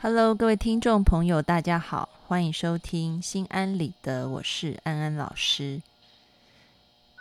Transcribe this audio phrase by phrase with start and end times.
[0.00, 5.80] Hello，各位听众朋友，大家好，欢迎收听心安理得，我是安安老师。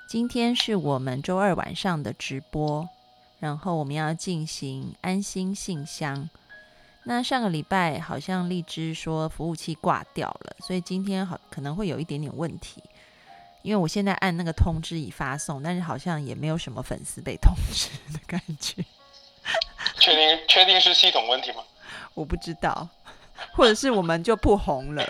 [0.09, 2.89] 今天是我们周二晚上的直播，
[3.39, 6.29] 然后我们要进行安心信箱。
[7.03, 12.83] 那上个礼拜好像荔枝说服务器挂掉了，所以今天好可能会有一点点问题。
[13.61, 18.83] 因为我现在按那个通知已发送，但是好像也没有什么粉丝被通知的感觉。
[19.99, 21.63] 确定确定是系统问题吗？
[22.13, 22.87] 我不知道，
[23.55, 25.05] 或者是我们就不红了？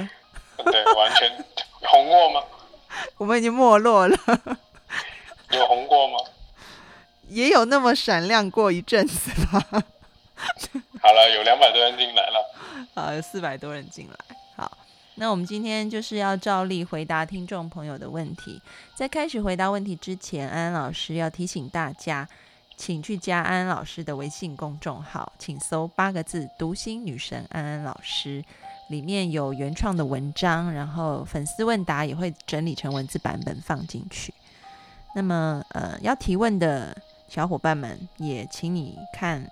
[0.57, 1.45] 对，完全
[1.81, 2.41] 红过吗？
[3.17, 4.17] 我们已经没落了。
[5.51, 6.17] 有红过吗？
[7.29, 9.59] 也有那么闪亮过一阵子吧。
[11.01, 12.53] 好了，有两百多人进来了。
[12.93, 14.35] 好，有四百多人进来。
[14.55, 14.77] 好，
[15.15, 18.61] 那我们今天就是要照例回答听众朋友的问题。
[18.93, 22.27] 在开始回答问题之前，安安老师要提醒大家，
[22.85, 28.43] 请去加安老师的微信公众号，请搜八个字“读心女神安安老师”，
[28.91, 34.33] 里面有原创的文章，然后粉丝问答也会整理成文字版本放进去。
[35.15, 36.93] 那么，呃，要提问的
[37.29, 39.49] 小伙伴们，也请你看。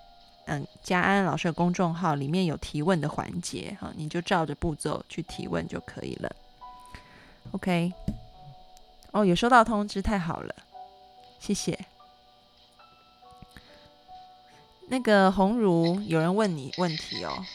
[0.47, 6.29] 嗯，加安安老师的公众号里面有提问的环节，哈，你就照着步骤去提问就可以了。
[7.51, 7.93] OK，
[9.11, 10.53] 哦，有收到通知，太好了，
[11.39, 11.79] 谢谢。
[14.91, 17.45] 那个红如，有人问你问题哦，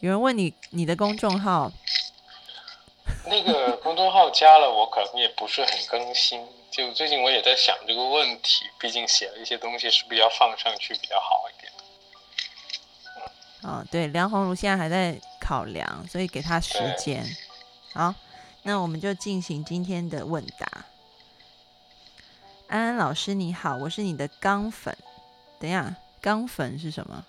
[0.00, 1.72] 有人问你你的公众号，
[3.24, 6.46] 那个公众号加了，我可能也不是很更新。
[6.70, 11.72] 就最近我也在想这个问题，毕竟写了一些东西，是不是要放上去比较好一点？
[13.62, 17.24] 哦，对，梁红茹现在还在考量，所以给他时间。
[17.94, 18.14] 好，
[18.64, 20.84] 那我们就进行今天的问答。
[22.68, 24.96] 安安老师你好，我是你的钢粉。
[25.60, 27.24] 等一下，钢粉是什么？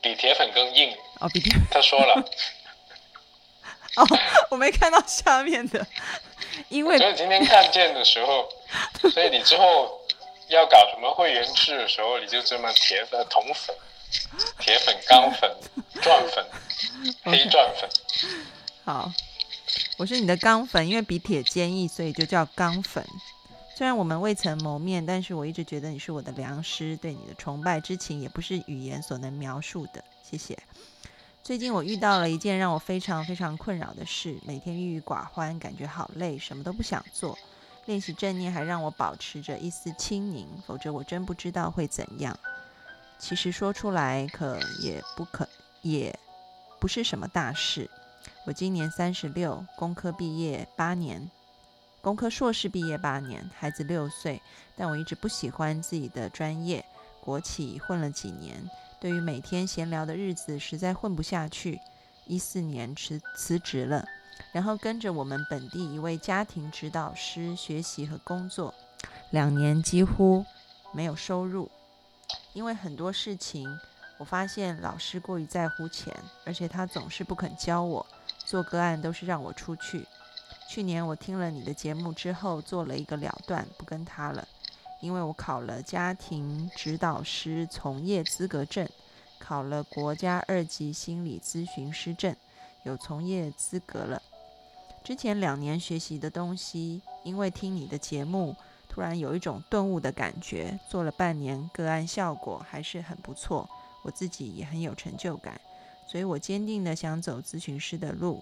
[0.00, 0.92] 比铁粉更硬。
[1.20, 1.52] 哦，比铁。
[1.70, 2.14] 他说了。
[3.96, 4.06] 哦，
[4.50, 5.86] 我没看到下面的。
[6.68, 8.48] 因为所以今天看见的时候，
[9.12, 10.00] 所以你之后
[10.48, 13.76] 要搞什么会员制的时候，你就这么铁粉、铜粉、
[14.58, 15.56] 铁粉、钢粉、
[16.02, 16.44] 钻粉、
[17.22, 17.88] 黑钻粉。
[18.84, 19.12] 好，
[19.98, 23.06] 我是你的钢粉，因为比铁坚毅，所以就叫钢粉。
[23.82, 30.04] 虽然我们未曾谋面，但是我一直觉得你是我的良师，对你的崇拜之情也不是语言所能描述的。
[30.22, 30.56] 谢谢。
[31.42, 37.36] 最近我遇到了一件让我非常非常困扰的事，每天郁郁寡欢，感觉好累，什么都不想做。
[37.86, 42.38] 练习正念还让我保持着一丝清宁，否则我真不知道会怎样。
[43.18, 45.48] 其实说出来可也不可，
[45.80, 46.16] 也
[46.78, 47.90] 不是什么大事。
[48.44, 51.28] 我今年三十六，工科毕业八年，
[52.02, 54.42] 工科硕士毕业八年，孩子六岁，
[54.76, 56.84] 但我一直不喜欢自己的专业，
[57.20, 58.68] 国企混了几年。
[59.00, 61.80] 对于每天闲聊的日子，实在混不下去。
[62.26, 64.04] 一四年辞辞职了，
[64.50, 68.74] 然后跟着我们本地一位家庭指导师学习和工作，
[69.30, 70.44] 两年几乎
[70.92, 71.70] 没有收入。
[72.52, 73.78] 因为很多事情，
[74.18, 76.12] 我发现老师过于在乎钱，
[76.44, 78.04] 而且他总是不肯教我，
[78.44, 80.04] 做个案都是让我出去。
[80.68, 84.48] 去年我听了你的节目之后，做了一个了断，不跟他了。
[85.00, 88.88] 因为我考了家庭指导师从业资格证，
[89.38, 92.34] 考了国家二级心理咨询师证，
[92.84, 94.22] 有从业资格了。
[95.04, 98.54] 之前两年学习的东西，因为听你的节目，
[98.88, 100.78] 突然有一种顿悟的感觉。
[100.88, 103.68] 做了半年个案，效果还是很不错，
[104.04, 105.60] 我自己也很有成就感，
[106.06, 108.40] 所以我坚定的想走咨询师的路。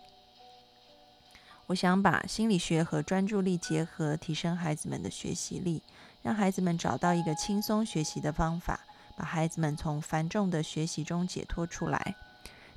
[1.71, 5.81] 我想把心理学和专注力结合，提升孩子们的学习力。
[6.21, 8.81] 让孩子们找到一个轻松学习的方法，
[9.17, 12.17] 把孩子们从繁重的学习中解脱出来。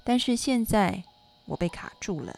[0.03, 1.03] 但是现在
[1.45, 2.37] 我被卡住了，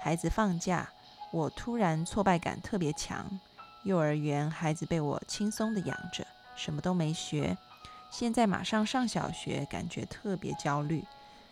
[0.00, 0.88] 孩子放假，
[1.32, 3.40] 我突然挫败感特别强。
[3.82, 6.24] 幼儿园孩子被我轻松的养着，
[6.54, 7.58] 什么都没学。
[8.12, 11.04] 现在马上上小学，感觉特别焦虑。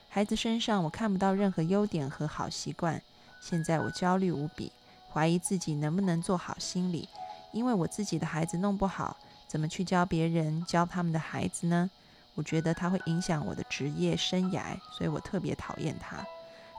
[0.08, 3.02] 孩子身上我看不到任何优点和好习惯，
[3.46, 4.72] 现在我焦虑无比，
[5.12, 7.06] 怀疑自己能不能做好心理。
[7.52, 11.90] 因为我自己的孩子弄不好，怎么去教别人教他们的孩子呢？
[12.34, 16.24] 我觉得他会影响我的职业生涯，所以我特别讨厌他。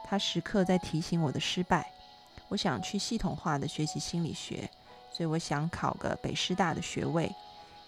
[0.03, 1.87] 他时刻在提醒我的失败。
[2.47, 4.67] 我想去系统化的学习心理学，
[5.13, 7.31] 所以我想考个北师大的学位。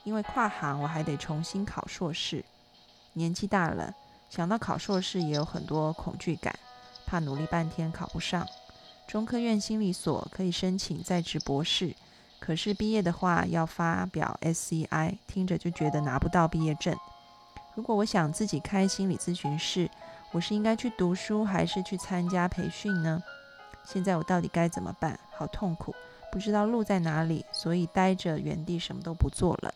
[0.04, 2.46] 因为跨行，我还得重新考硕士。
[3.14, 3.92] 年纪大了，
[4.30, 6.58] 想到考硕士也有很多恐惧感，
[7.08, 8.48] 怕努力半天考不上。
[9.08, 11.96] 中科院心理所可以申请在职博士。
[12.40, 16.96] 可是毕业的话要发表 SCI，听着就觉得拿不到毕业证。
[17.74, 19.90] 如果我想自己开心理咨询室，
[20.32, 23.24] 我是应该去读书还是去参加培训呢？
[23.84, 25.20] 现在我到底该怎么办？
[25.32, 25.96] 好痛苦，
[26.32, 29.74] 不知道路在哪里，所以待着原地什么都不做了。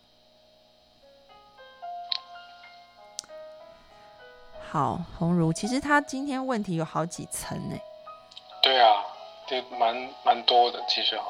[4.69, 7.75] 好，鸿儒，其实他今天问题有好几层呢。
[8.61, 8.87] 对啊，
[9.51, 11.25] 对，蛮蛮多的，其实哈。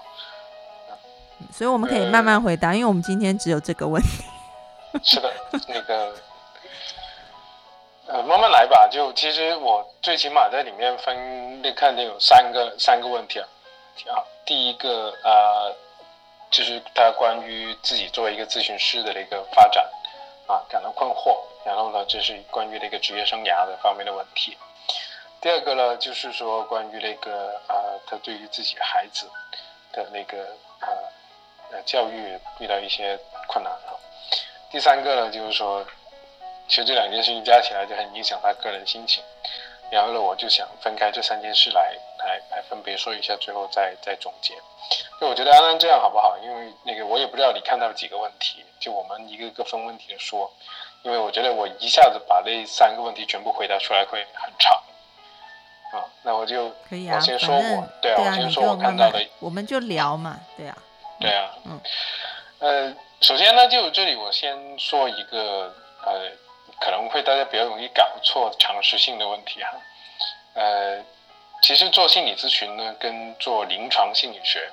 [1.51, 4.23] 所以我们可以慢慢回答，因为我们今天只有这个问题。
[5.01, 5.33] 是的，
[5.67, 6.13] 那个，
[8.05, 8.87] 呃，慢慢来吧。
[8.91, 13.47] 就其实我最起码在里面分，那看见有三个三个问题啊。
[14.11, 15.73] 啊，第一个啊，
[16.51, 19.83] 就是他关于自己作为一个咨询师的那个发展
[20.45, 21.35] 啊，感到困惑。
[21.65, 24.55] 然后呢，这是关于那个职业生涯的方面的问题。
[25.41, 27.73] 第二个呢，就是说关于那个啊，
[28.05, 29.27] 他对于自己孩子
[29.91, 30.43] 的那个
[30.79, 30.87] 啊
[31.71, 33.17] 呃教育遇到一些
[33.47, 33.97] 困难啊。
[34.69, 35.83] 第三个呢，就是说，
[36.67, 39.23] 其实这两件事情加起来就很影响他个人心情。
[39.89, 44.53] 然后呢，我就想分开这三件事来来来分别说一下，最后再再总结。
[45.19, 46.37] 就我觉得安安这样好不好？
[46.37, 50.51] 因为那个我也不知道你看到几个问题，就我们一个个分问题的说。
[51.01, 54.79] 因为我觉得我一下子把那三个问题全部回答出来会很长，
[55.91, 60.77] 啊，那我就可以啊，我先说我，对啊，我先说我看到的，我们就聊嘛，对啊，
[61.19, 61.79] 对啊，嗯，
[62.59, 65.73] 呃，首先呢，就这里我先说一个
[66.05, 66.31] 呃，
[66.79, 69.69] 可能会大家比较容易搞错常识性的问题哈，
[70.53, 71.03] 呃，
[71.61, 74.69] 其实做心理咨询呢，跟做临床心理学，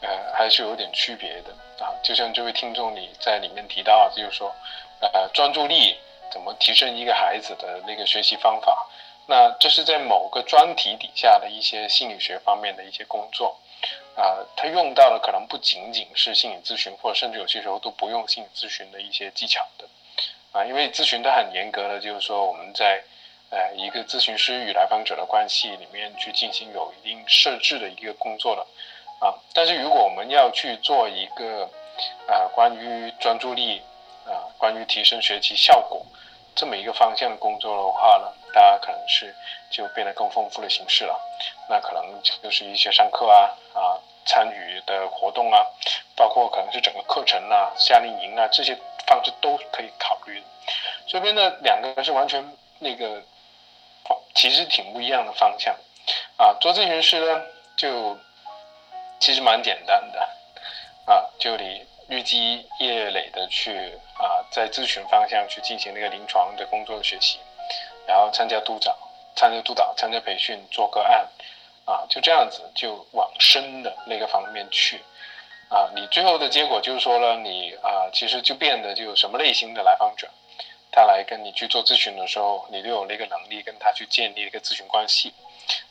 [0.00, 1.50] 呃，还是有点区别的
[1.84, 4.54] 啊，就像这位听众你在里面提到，就是说。
[5.12, 5.98] 呃，专注力
[6.32, 8.86] 怎么提升一个孩子的那个学习方法？
[9.26, 13.56] 那这是在某个专题底下的一些心理学方面的一些工作，
[14.16, 19.88] 啊，他用到的可能不仅仅是心理咨询，或者甚至有些时候都不用心理咨询的一些技巧的，
[20.52, 23.02] 啊，因为咨询它很严格的，就是说我们在
[23.50, 28.66] 呃一个咨询师与来访者的关系里面去进行有一定设置的一个工作的，
[29.26, 31.68] 啊，但是如果我们要去做一个
[32.26, 33.82] 啊关于专注力。
[34.26, 36.02] 啊，关于提升学习效果
[36.54, 39.34] 这么一个方向的工作的话呢，大家可能是
[39.70, 41.20] 就变得更丰富的形式了。
[41.68, 45.66] 那可能就是一些上课啊啊参与的活动啊，
[46.14, 50.42] 包括可能是整个课程啊、夏令营啊这些方式都可以考虑。
[51.06, 53.22] 这边的两个是完全那个
[54.34, 55.74] 其实挺不一样的方向
[56.36, 56.54] 啊。
[56.60, 57.42] 做咨询师呢，
[57.76, 58.16] 就
[59.18, 60.20] 其实蛮简单的
[61.06, 61.86] 啊，就你。
[62.06, 63.72] 日积月累的去
[64.18, 67.38] 啊，在咨询方向去进行那个临床的工作学习，
[68.06, 68.94] 然后参加督导、
[69.34, 71.26] 参加督导、参加培训、做个案，
[71.86, 75.02] 啊，就这样子就往深的那个方面去，
[75.70, 80.28] 啊，你最后的结果就是说了，你啊，其实就变得就什么类型的来访者，
[80.92, 85.32] 他来跟你去做咨询的时候，你都有那个能力跟他去建立一个咨询关系，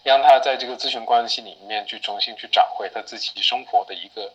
[0.04, 4.32] 让他在这个咨询关系里面去重新去找回他自己生活的一个。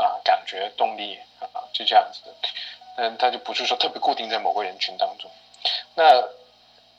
[0.00, 2.48] 啊，感觉动力啊，就这样子的，
[2.96, 5.30] 嗯，他就不是说特别固定在某个人群当中，
[5.94, 6.22] 那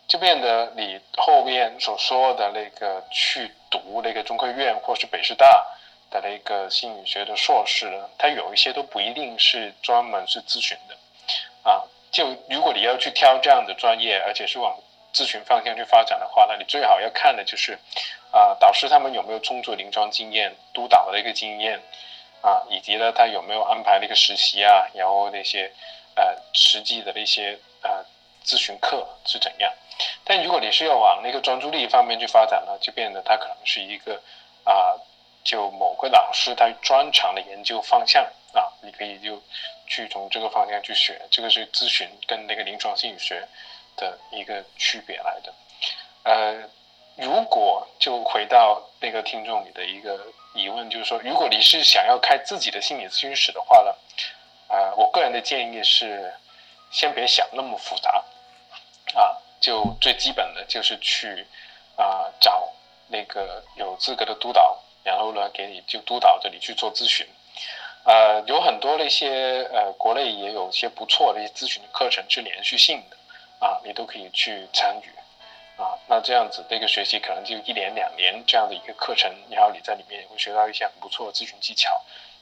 [0.08, 5.66] 就变得你后面所说的那个去读那个中科院或是北师大
[6.12, 10.96] 的那个心理学的硕士呢，它有一些都不一定是专门是咨询的，
[11.64, 11.82] 啊，
[12.12, 14.78] 就如果你要去挑这样的专业，而且是往
[15.12, 17.80] 咨询方向去发展的话，那你最好要看的就是，
[18.32, 21.82] 啊，导师他们有没有充足临床经验、督导的一个经验。
[22.42, 24.88] 啊，以及呢，他有没有安排那个实习啊？
[24.96, 25.72] 然后那些
[26.16, 28.04] 呃实际的那些呃
[28.44, 29.72] 咨询课是怎样？
[30.24, 34.20] 但如果你是要往那个专注力方面去发展呢，就变得他可能是一个
[34.64, 34.98] 啊，
[35.44, 39.40] 就某个老师他专长的研究方向啊，你可以就
[39.86, 41.22] 去从这个方向去学。
[41.30, 43.48] 这个是咨询跟那个临床心理学
[43.96, 45.54] 的一个区别来的。
[46.24, 46.70] 呃，
[47.18, 50.26] 如果就回到那个听众你的一个。
[50.54, 53.96] 疑问就是说，如果你是想要开自己的心理咨询室的话呢，
[54.68, 56.34] 啊，我个人的建议是，
[56.92, 58.24] 先别想那么复杂，
[59.16, 61.48] 啊，就最基本的就是去
[61.96, 62.70] 啊找
[63.08, 67.26] 那个有资格的督导，然后呢给你就督导着你去做咨询，
[68.04, 73.18] 呃，有很多那些呃国内也有些不错的一些咨询的课程是连续性的，
[73.66, 75.10] 啊，你都可以去参与。
[75.82, 81.90] 啊，那这样子的一个学习可能就一年两年这样的一个课程，然后你在里面也会学到一些很不错的咨询技巧。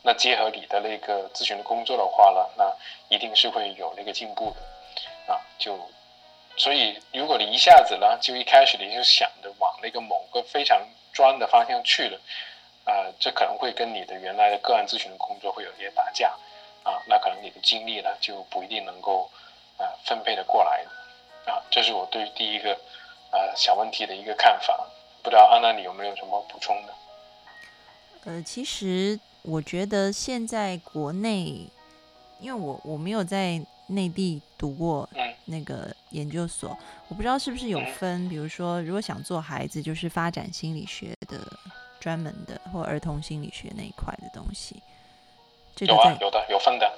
[0.01, 5.33] 那结合你的那个咨询的工作的话呢，那一定是会有那个进步的。
[5.33, 5.79] 啊，就
[6.57, 10.81] 所以如果你一下子呢，就一开始你就想着往那个某个非常
[11.13, 12.19] 专的方向去了，
[12.83, 16.35] 啊，这可能会跟你的原来的个案咨询的工作会有些打架。
[16.83, 19.29] 啊，那可能你的精力呢就不一定能够
[19.77, 20.83] 啊分配的过来。
[21.45, 22.77] 啊这是我对于第一个
[23.31, 24.87] 啊小问题的一个看法。
[25.21, 26.93] 不知道安娜你有没有什么补充的？
[28.23, 31.67] 呃，其实我觉得现在国内，
[32.39, 35.07] 因为我我没有在内地读过
[35.45, 41.39] 那个研究所，我不知道是不是有分，比如说如果想做孩子，就是发展心理学的
[41.99, 44.81] 专门的，或儿童心理学那一块的东西。
[45.79, 46.91] 有啊，有的，有分的。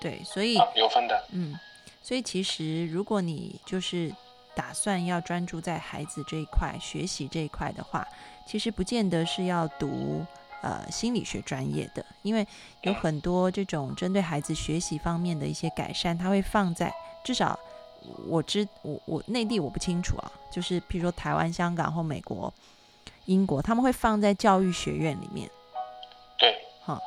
[0.00, 1.26] 对，所以有分的。
[1.30, 1.58] 嗯，
[2.02, 4.12] 所以其实如果你就是
[4.56, 8.08] 打算要专注在孩子这一块学习这一块的话，
[8.46, 10.24] 其实不见得是要读
[10.62, 12.44] 呃心理学专业的，因为
[12.80, 17.56] 有很多这种针对孩子学习方面的一些改善，它会放在至少
[18.26, 22.52] 我知我我内地我不清楚啊，就是譬如说台湾、香港或美国、
[23.26, 25.48] 英国，他们会放在教育学院里面。
[26.38, 26.56] 对。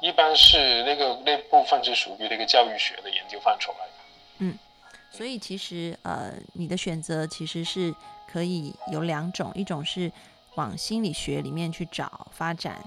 [0.01, 3.93] 一般是那个那部分是属于那个教育学的研究范畴来的。
[5.11, 7.93] 所以其实呃，你的选择其实是
[8.31, 10.11] 可以有两种，一种是
[10.55, 12.83] 往心理学里面去找发展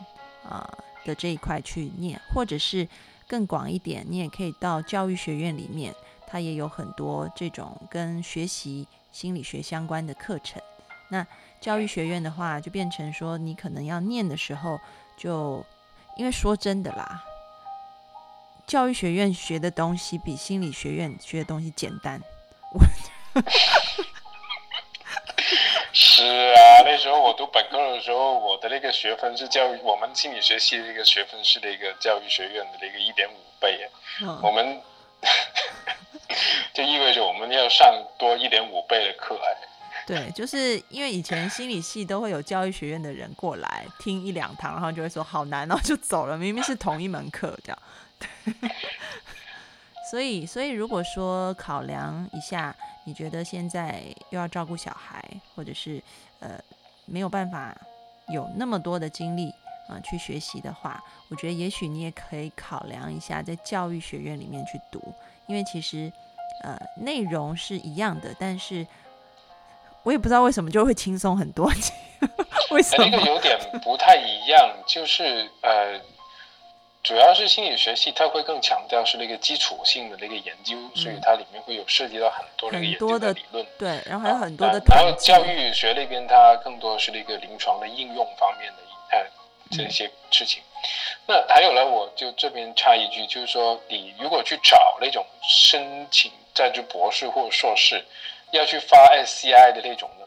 [0.48, 0.68] 啊
[1.04, 2.88] 的这一块去念，或者是
[3.26, 5.94] 更广一点，你也可以到教育学院里面，
[6.26, 10.62] 它也有很多这种跟学习心理学相关的课程。
[11.08, 11.26] 那
[11.60, 14.78] 教育学院的话，就变成说你可能要念的时候
[15.16, 15.64] 就。
[16.18, 17.24] 因为说真的啦，
[18.66, 22.20] 教育学院学的东西比心理学院学的东西简单。
[25.94, 33.86] 是啊，那时候我读本科的时候，我的那个学分是教育我们心理学系的一个学分是那个教育学院的那个一点五倍，
[34.42, 34.80] 我们
[36.72, 39.68] 就意味着我们要上多一点五倍的课哎。
[40.06, 46.36] 对，就是因为以前心理系都会有教育学院的人过来听一两堂，然后就会说好难，然后就走了。
[46.38, 47.78] 明明是同一门课，这样。
[50.10, 52.74] 所以，所以如果说考量一下，
[53.04, 55.22] 你觉得现在又要照顾小孩，
[55.54, 56.02] 或者是
[56.40, 56.58] 呃
[57.06, 57.74] 没有办法
[58.28, 59.52] 有那么多的精力
[59.88, 65.14] 啊去学习的话，我觉得也许你也可以考量一下在教育学院里面去读，
[65.46, 66.12] 因为其实
[66.62, 68.86] 呃内容是一样的，但是。
[70.04, 71.70] 我也不知道为什么就会轻松很多，
[72.72, 73.06] 为什么？
[73.08, 75.96] 那个有点不太一样，就是呃，
[77.02, 84.80] 主要是心理学系它会更强调是那个基础性的那个研究，所以它里面会有涉及到很多那个研究的理论，对，然后还有很多的。
[84.88, 88.78] 然后教育学那边它更多是那个临床的应用方面的
[89.10, 89.26] 呃
[89.70, 90.62] 这些事情。
[91.26, 98.04] 那还有呢，我就这边插一句，就是说你如果去找那种申请在职博士或者硕士。
[98.52, 100.26] 要去发 SCI 的那种呢，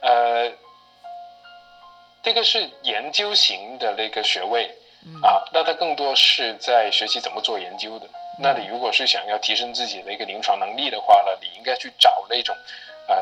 [0.00, 0.52] 呃，
[2.22, 4.70] 这个是研究型的那个学位
[5.22, 8.06] 啊，那它更多是在学习怎么做研究的。
[8.38, 12.54] 那你如果是想要提升自己的一个临床能力的话呢，你应该去找那种
[13.08, 13.16] 啊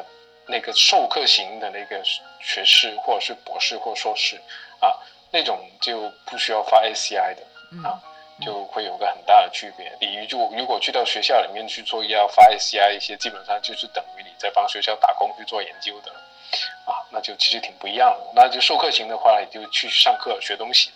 [0.47, 2.03] 那个授课型的那个
[2.41, 4.41] 学士或者是博士或硕士
[4.81, 4.99] 啊，
[5.31, 8.01] 那种就不需要发 SCI 的啊。
[8.41, 9.97] 就会有个很大的区别。
[10.01, 16.11] 你就如果去到学校里面去做要发 SCI 一些，基本上就是等于你在帮学校打工去做研究的，
[16.85, 18.33] 啊，那就其实挺不一样的。
[18.35, 20.91] 那就授课型的话，你就去上课学东西，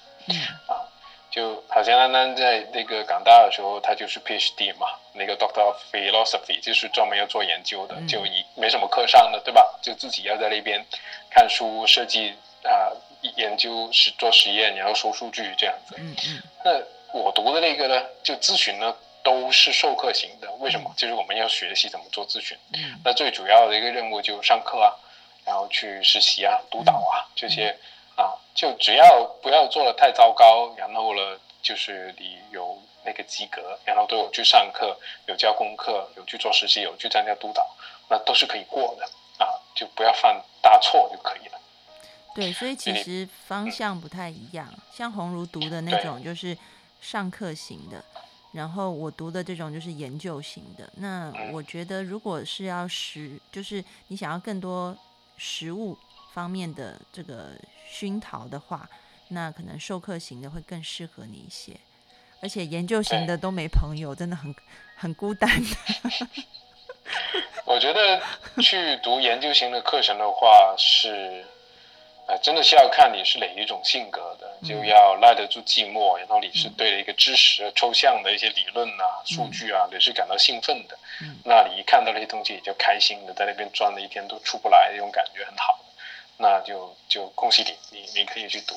[0.67, 0.87] 啊，
[1.31, 9.65] 就好像安安在那个港大的时候，他就是 PhD 嘛，那个 Doctor of Philosophy 就是专门要做研究的，就一没什么课上的，对吧？
[9.83, 10.85] 就自己要在那边
[11.31, 12.93] 看书、设计啊、
[13.37, 15.95] 研究、实做实验，然后收数据这样子。
[15.99, 16.99] 嗯嗯，那。
[17.11, 20.53] 我读的那个呢，就咨询呢，都是授课型的。
[20.61, 20.93] 为什么？
[20.95, 22.55] 就是我们要学习怎么做咨询。
[22.75, 23.01] 嗯。
[23.03, 24.93] 那最主要的一个任务就上课啊，
[25.47, 27.75] 然后去实习啊、督导啊这些
[28.19, 37.67] 啊，就只要不要做的太糟糕，然后呢，就是你有那个及格，然后都有去上课、有交功课、有去做实习、有去参加督导，
[38.11, 39.07] 那都是可以过的
[39.43, 41.59] 啊，就不要犯大错就可以了。
[42.35, 44.69] 对，所以其实方向不太一样。
[44.93, 46.57] 像红如读的那种，就是。
[47.01, 48.05] 上课型的，
[48.51, 50.91] 然后我读的这种就是研究型的。
[50.97, 54.99] 那我觉得，如果是要实，就是你想要更多
[55.37, 55.97] 实物
[56.33, 57.51] 方面的这个
[57.89, 58.89] 熏陶的话，
[59.29, 61.77] 那可能授课型的会更适合你一些。
[62.41, 64.55] 而且研究型的都没朋友，真的很
[64.97, 65.51] 很孤单。
[67.65, 68.23] 我觉得
[68.63, 71.45] 去读研究型的课程的话是。
[72.29, 80.99] 啊，真的是要看你是哪一种性格的，就要耐得住寂寞，然后你是对一个知识抽象的一些理论啊、数据啊，你是感到兴奋的，
[81.47, 85.81] 那你一看到那些东西你就开心的，在那边转了一天都出不来，那种感觉很好，
[86.41, 88.75] 那就就恭喜你，你你可以去读。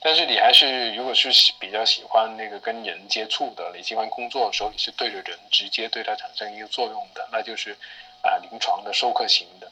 [0.00, 7.76] 但是你还是如果是比较喜欢那个跟人接触的，你喜欢工作的时候你是对着人直接对他产生一个作用的，那就是
[8.22, 9.66] 啊临床的授课型的，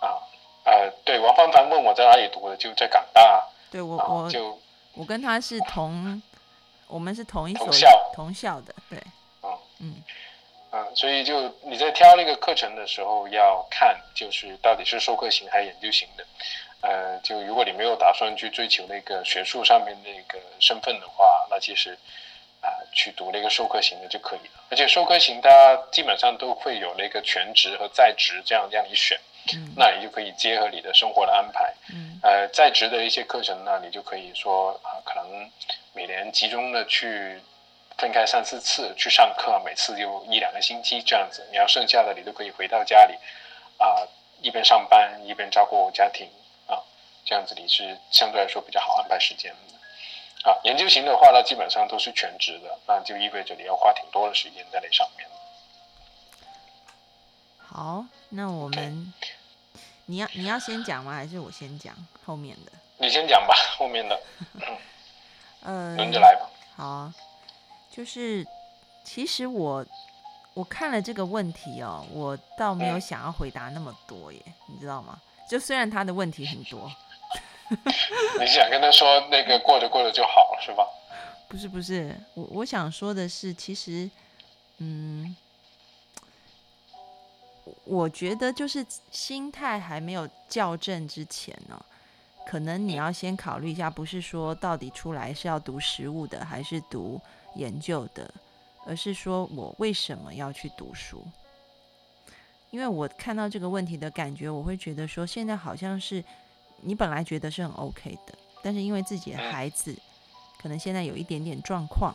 [0.00, 0.20] 啊
[0.64, 4.60] 呃对，王帆帆问我在哪里读的，就在港大，对我我就
[4.94, 6.20] 我跟他是同，
[6.88, 7.68] 我们是同一所
[8.14, 8.98] 同校的，对，
[9.42, 10.02] 嗯嗯
[10.72, 16.26] 嗯，所以就你在挑那个课程的时候要看，就是到底是授课型还是研究型的。
[16.82, 21.98] 呃，就如果你没有打算去追求那个学术上面那个身份的话，那其实
[22.60, 24.64] 啊，去读那个授课型的就可以了。
[24.70, 29.18] 而且授课型它基本上都会有那个全职和在职这样让你选，
[29.76, 31.72] 那你就可以结合你的生活的安排。
[31.92, 35.50] 嗯，呃，在职的一些课程呢，你就可以说啊，可能
[35.92, 37.40] 每年集中的去
[37.96, 41.46] 分开三四次去上课，每次就一两个星期这样子。
[41.50, 43.14] 你要剩下的你都可以回到家里
[43.78, 44.06] 啊，
[44.40, 46.28] 一边上班一边照顾家庭。
[47.26, 55.28] 这样子你是相对来说比较好安排时间的，啊，研究型的话呢，基本上都是全职的，那就意味着你要花挺多的时间在那上面。
[57.58, 59.12] 好，那我们
[60.06, 61.12] 你要你要先讲吗？
[61.14, 61.92] 还是我先讲
[62.24, 62.70] 后面的？
[62.98, 64.20] 你先讲吧， 后面的。
[65.62, 66.48] 呃， 轮着来吧。
[66.76, 67.12] 好，
[67.90, 68.46] 就是
[69.02, 69.84] 其实我
[70.54, 75.20] 我看了这个问题哦，我倒没有想要回答那么多耶，你知道吗？
[75.50, 76.88] 就虽然他的问题很多。
[78.40, 80.86] 你想跟他说那个过着过着就好了是吧？
[81.48, 84.10] 不是不是，我我想说的是，其实，
[84.78, 85.36] 嗯，
[87.84, 91.84] 我觉得就是心态还没有校正之前呢，
[92.48, 97.20] 可能你要先考虑一下，不是说到底出来是要读实物的还是读
[97.54, 98.28] 研究的，
[98.84, 101.24] 而是说我为什么要去读书？
[102.70, 106.22] 因为我看到这个问题的感觉，我会觉得说，现在好像是。
[106.82, 109.96] 你本来觉得是很 OK 的，但是因为自己的孩子
[110.58, 112.14] 可能现在有一点点状况，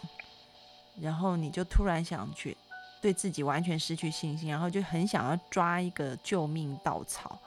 [0.99, 2.55] 然后你就突然想去
[3.01, 7.39] 对自己完全失去信心，然后就很想要抓一个救命稻草，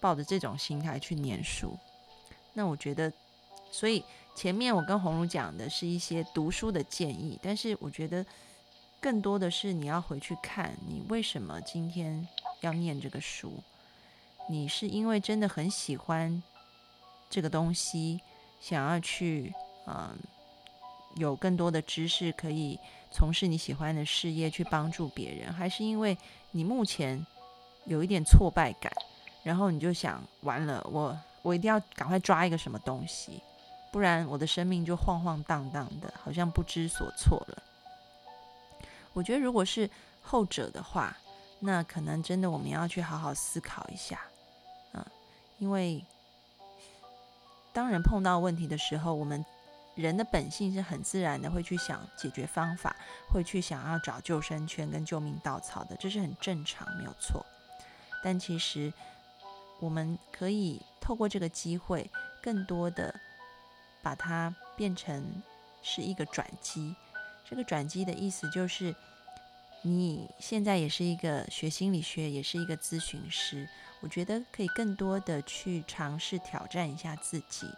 [0.00, 1.76] 抱着这种心态去念书。
[2.52, 3.12] 那我觉得，
[3.70, 8.24] 所以前面我跟红茹讲的是一些读书的建议，但是我觉得
[9.00, 12.26] 更多的是你要回去看你为什么今天
[12.60, 13.52] 要念这个书。
[14.48, 16.42] 你是因为真的很喜欢
[17.30, 18.20] 这个东西，
[18.60, 19.52] 想要去
[19.86, 20.16] 嗯
[21.16, 22.78] 有更多的知识，可以
[23.10, 26.16] 从事你喜欢的事业，去帮助别人，还是因为
[26.50, 27.24] 你目前
[27.86, 28.92] 有一点挫败感，
[29.42, 33.42] 然后你就想完了，我我一定要赶快抓一个什么东西，
[33.92, 37.62] 不然我的生命就晃晃荡荡的，好像不知所措了。
[39.12, 39.88] 我觉得如果是
[40.20, 41.16] 后者的话，
[41.60, 44.20] 那可能真的我们要去好好思考一下。
[45.58, 46.04] 因为
[47.72, 49.44] 当人碰到问题的时候，我们
[49.94, 52.94] 人的本性是很自然的，会去想解决方法，
[53.32, 57.44] 会去想要找救生圈跟救命稻草的，这是很正常，没有错。
[58.22, 58.92] 但其实
[59.80, 62.10] 我们可以透过这个机会，
[62.42, 63.14] 更多的
[64.02, 65.42] 把它变成
[65.82, 66.94] 是一个转机。
[67.48, 68.94] 这个转机的意思就是，
[69.86, 73.68] 你现在也是一个学心理学，也是一个咨询师。
[74.00, 77.68] 我觉得可以更多的去尝试挑战一下自己。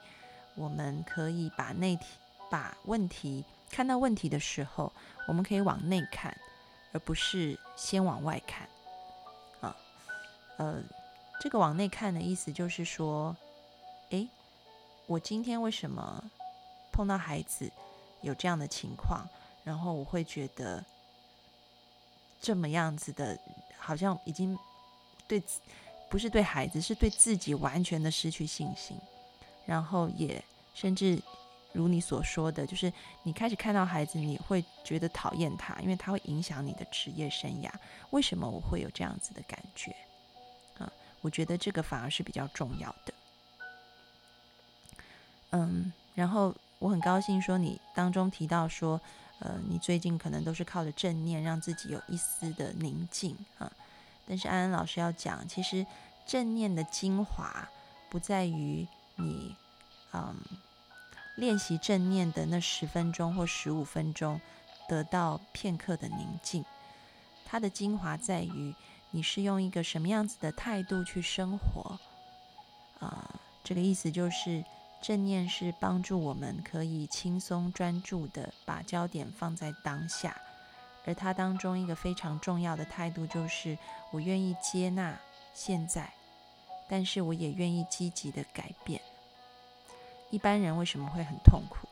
[0.54, 2.06] 我们可以把内题、
[2.48, 4.92] 把问题看到问题的时候，
[5.26, 6.32] 我们可以往内看，
[6.92, 8.68] 而不是先往外看。
[9.60, 9.76] 啊，
[10.58, 10.80] 呃，
[11.40, 13.36] 这个往内看的意思就是说，
[14.10, 14.28] 诶，
[15.06, 16.22] 我今天为什么
[16.92, 17.68] 碰到孩子
[18.20, 19.28] 有这样的情况，
[19.64, 20.84] 然后我会觉得
[22.40, 23.38] 这么样子的，
[23.78, 24.58] 好像已经
[25.28, 25.42] 对。
[26.08, 28.96] 不是对孩子，是对自己完全的失去信心，
[29.66, 31.20] 然后也甚至
[31.72, 32.90] 如你所说的，就是
[33.24, 37.68] 你开始看到孩子，你会觉得讨厌他，因为他会影响你的职业生涯。
[38.10, 39.94] 为什么我会有这样子的感觉？
[40.78, 40.90] 啊，
[41.22, 43.14] 我觉得这个反而是比较重要的。
[45.50, 49.00] 嗯，然后我很高兴说你当中提到说，
[49.40, 53.70] 呃，你最近可能都是靠着正念让自己有一丝的宁静啊。
[54.26, 55.86] 但是安安老师要讲，其实
[56.26, 57.68] 正念的精华
[58.10, 59.54] 不在于你，
[60.12, 60.34] 嗯，
[61.36, 64.40] 练习正念的那十分钟或十五分钟
[64.88, 66.64] 得到片刻的宁静，
[67.44, 68.74] 它的精华在于
[69.10, 71.98] 你是用一个什么样子的态度去生活，
[72.98, 74.64] 啊，这个意思就是
[75.00, 80.36] 正念是帮助我们可以轻松专注的把焦点放在当下。
[81.04, 83.78] 而它当中一个非常重要的态度就是，
[84.10, 85.16] 我愿意接纳
[85.54, 86.12] 现在，
[86.88, 89.00] 但是我也愿意积极的改变。
[90.30, 91.86] 一般人为什么会很痛苦？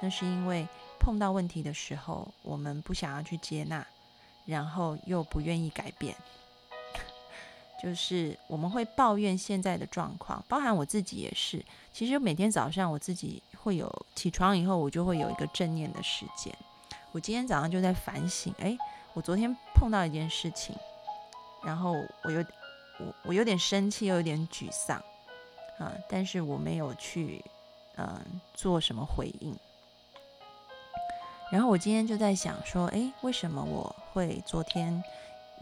[0.00, 0.68] 那是因为
[1.00, 3.84] 碰到问题的时候，我们不想要去接纳，
[4.46, 6.14] 然后又不愿意改变，
[7.82, 11.64] 就是我们会抱怨现在的状况，包含我自己也是。
[11.92, 16.54] 其实每天早上我自己会有起床以后，我就会有一个正念的时间。
[17.10, 18.78] 我今天早上就在反省，哎，
[19.14, 20.76] 我昨天碰到一件事情，
[21.64, 21.92] 然后
[22.22, 22.44] 我有
[23.00, 25.02] 我我有点生气，又有点沮丧，
[25.78, 27.44] 啊，但是我没有去
[27.96, 29.56] 嗯做什么回应。
[31.50, 35.02] 然后我今天就在想说，哎，为什么我会昨天？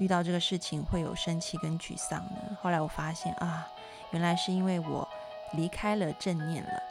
[0.00, 2.56] 遇到这个事情会有生气跟沮丧呢？
[2.62, 3.68] 后来我发现啊，
[4.12, 5.06] 原来是因为我
[5.52, 6.82] 离开了正念了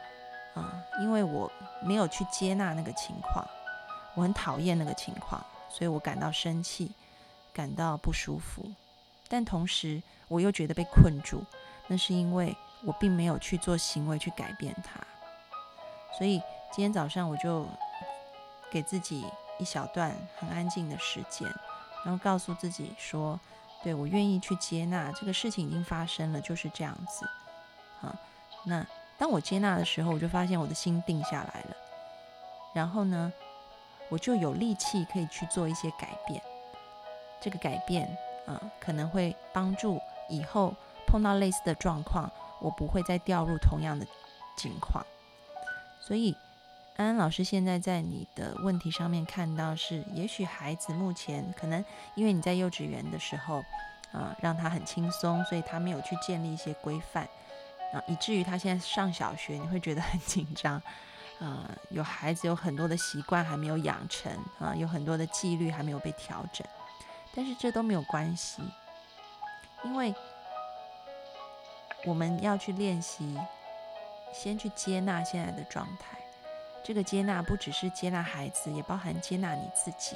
[0.53, 3.43] 啊，因为我没有去接纳那个情况，
[4.13, 6.91] 我很讨厌那个情况，所以我感到生气，
[7.51, 8.63] 感到不舒服。
[9.27, 11.43] 但同时我又觉得被困住，
[11.87, 14.99] 那是因为我并没有去做行为去改变它。
[16.15, 16.39] 所以
[16.71, 17.67] 今天早上我就
[18.69, 19.25] 给自己
[19.57, 21.51] 一小段很安静的时间。
[22.03, 23.39] 然后告诉自己说
[23.83, 27.25] ：“对我愿意去接纳这个事情已经发生了，就是这样子。”
[28.01, 28.15] 啊，
[28.65, 28.85] 那
[29.17, 31.75] 当我接纳的时候，我就发现我的心定下来了。
[32.73, 33.31] 然后呢，
[34.09, 36.41] 我就有力气可以去做一些改变。
[37.41, 38.07] 这个改变
[38.47, 40.73] 啊，可能会帮助以后
[41.05, 44.05] 碰到类似的状况，我不会再掉入同样的
[44.55, 45.05] 境况。
[45.99, 46.35] 所以。
[46.99, 51.83] 安安老师现在在你的问题上面看到是，也许孩子目前可能
[52.13, 53.63] 因为你在幼稚园的时候，
[54.11, 57.23] 啊，让他很轻松，所以他没有去建立一些规范，
[57.93, 60.73] 啊，以至于他现在上小学，你会觉得很紧张，
[61.39, 66.67] 啊，有孩子有很多的习惯还没有养成，啊，有很多的纪律还没有被调整，
[67.33, 68.61] 但是这都没有关系，
[69.85, 70.13] 因为
[72.03, 73.39] 我们要去练习，
[74.33, 76.19] 先去接纳现在的状态。
[76.83, 80.15] 这个接纳不只是接纳孩子，也包含接纳你自己。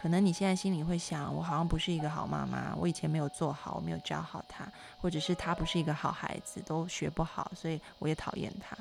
[0.00, 4.66] 可能你现在心里会想，我好像不是一个好妈妈，我以前没有做好，我没有教好他，
[5.00, 8.76] 或者是他不是一个好孩子，都学不好，所以我也讨厌他。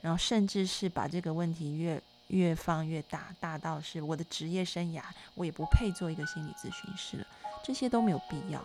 [0.00, 5.02] 然后甚至是把这个问题越越放越大，大到是我的职业生涯，
[5.34, 7.26] 我也不配做一个心理咨询师了。
[7.62, 8.64] 这些都没有必要，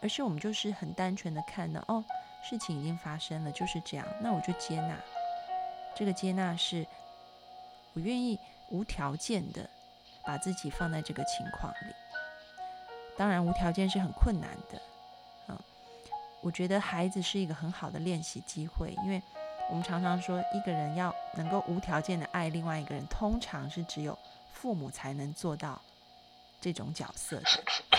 [0.00, 2.02] 而是我们就是很单纯的看到，哦，
[2.48, 4.96] 事情已经发生了，就是这样，那我就接纳。
[5.94, 6.86] 这个接纳是，
[7.92, 8.38] 我愿意
[8.70, 9.68] 无条件的
[10.24, 11.94] 把自己放在这个情况里。
[13.16, 14.82] 当然，无条件是很困难的。
[15.48, 15.58] 嗯，
[16.40, 19.22] 我觉得孩子是一个很好的练习机会，因为
[19.70, 24.18] 我们常常说，一个人要能够无条件的爱另外一个人，通常是只有
[24.52, 25.80] 父母才能做到
[26.60, 27.93] 这种角色的。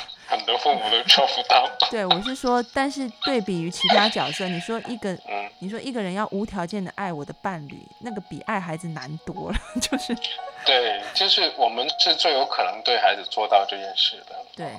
[0.46, 1.68] 很多父母都做不到。
[1.90, 5.18] 对，我是说，但是对比于其他角色，你说一个，
[5.58, 10.16] 你说一个人要无条件的爱我的伴侣，那个比爱孩子难多了， 就是。
[10.64, 14.36] 对，就是我们是最有可能对孩子做到这件事的。
[14.56, 14.78] 对，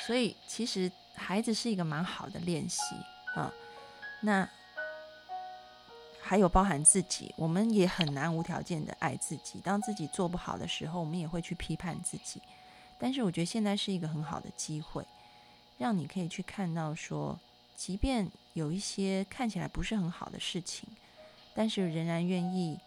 [0.00, 2.80] 所以其实孩子是一个蛮好的练习
[3.34, 3.52] 啊。
[4.20, 4.48] 那
[6.22, 9.60] 还有包含自己，我们也很难无条件的爱自己。
[9.62, 12.40] 当自己做不好的时候，我们也会去批判自己。
[12.98, 15.04] 但是我觉得现在是一个很好的机会，
[15.76, 17.38] 让你可以去看到说，
[17.76, 20.88] 即便有一些看起来不是很好的事情，
[21.54, 22.78] 但是仍然愿意，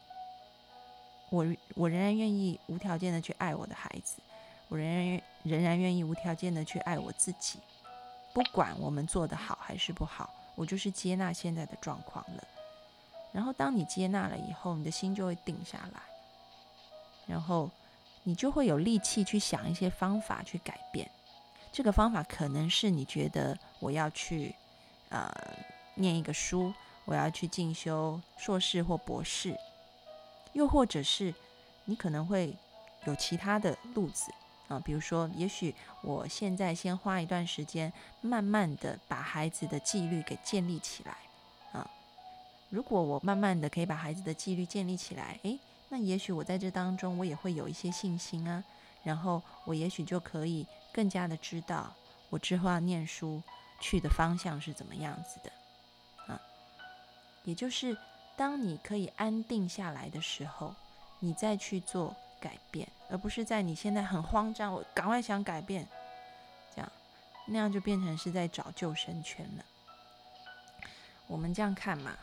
[1.30, 1.46] 我
[1.76, 4.18] 我仍然愿意无条件的去爱我的孩子，
[4.68, 7.60] 我仍然仍然愿意无条件的去爱我自己，
[8.34, 12.44] 不管我们做的好还是不好，我就是接纳现在的状况了。
[13.32, 16.02] 然后当你接纳了以后，你的心就会定下来，
[17.28, 17.70] 然后。
[18.24, 21.10] 你就会有力气去想一些方法去改变。
[21.72, 24.54] 这个方法可能是你觉得我要去
[25.10, 25.32] 呃
[25.96, 26.74] 念一个书，
[27.06, 29.56] 我要去进修硕士或博士，
[30.54, 31.34] 又或者是
[31.86, 32.56] 你可能会
[33.06, 34.32] 有其他的路子
[34.68, 41.18] 啊，比如说，也许我现在先花一段时间，慢慢的把孩子的纪律给建立起来
[41.72, 41.90] 啊。
[42.70, 45.60] 如果我慢慢的可以把孩子的纪律建立起来，诶。
[45.92, 48.64] 那也许我在这当中，我也会有一些信心啊，
[49.04, 51.92] 然后我也许就可以更加的知道
[52.30, 53.42] 我之后要念书
[53.80, 55.52] 去的方向是怎么样子的
[56.32, 56.40] 啊。
[57.44, 57.98] 也就是
[58.38, 60.76] 当你可以安定下来的时候，
[61.20, 65.88] 你再去做改变，而不是在你现在很慌张，我赶快想改变，
[66.76, 66.92] 这样
[67.48, 69.66] 那样就变成是在找救生圈了。
[71.26, 72.16] 我们这样看嘛。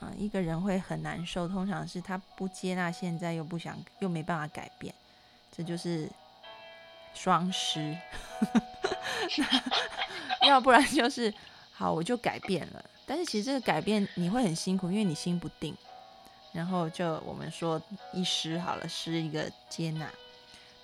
[0.00, 4.94] 啊，一个人会很难受，通常是他不接纳现在，又不想，又没办法改变，
[5.50, 6.08] 这就是
[7.14, 7.96] 双失。
[10.40, 11.32] 那 要不然就是
[11.72, 12.84] 好，我就改变了。
[13.06, 15.74] 但是其实这个改变你会很辛苦，因为你心不定。
[16.52, 17.80] 然后就我们说
[18.12, 20.08] 一失好了，失一个接纳。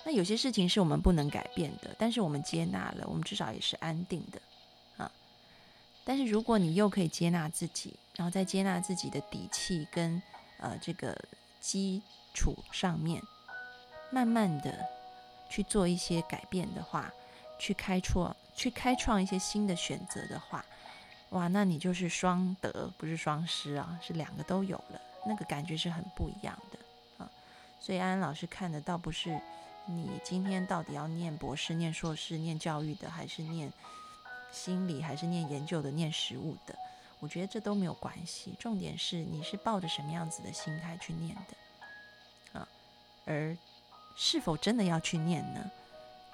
[0.03, 4.41] 那有些事情是我们不能改变的，但是我们接纳了，我们至少也是安定的。
[6.03, 10.21] 但是如果你又可以接纳自己，然后再接纳自己的底气跟
[10.57, 11.17] 呃这个
[11.59, 12.01] 基
[12.33, 13.21] 础上面，
[14.11, 14.85] 慢慢的
[15.49, 17.11] 去做一些改变的话，
[17.59, 20.65] 去开创去开创一些新的选择的话，
[21.29, 27.29] 哇，那你就是双得，不是双失啊，是两个都有了，那个感觉是很不一样的啊。
[27.79, 29.39] 所以安安老师看的倒不是。
[29.87, 33.69] 你今天到底要念博士、念硕士、念教育的，还是念
[34.51, 36.75] 心理，还是念研究的、念实物的？
[37.19, 38.55] 我觉得这都没有关系。
[38.59, 42.67] 重点是你是抱着什么样子的心态去念的啊？
[43.25, 43.55] 而
[44.15, 45.71] 是否真的要去念呢？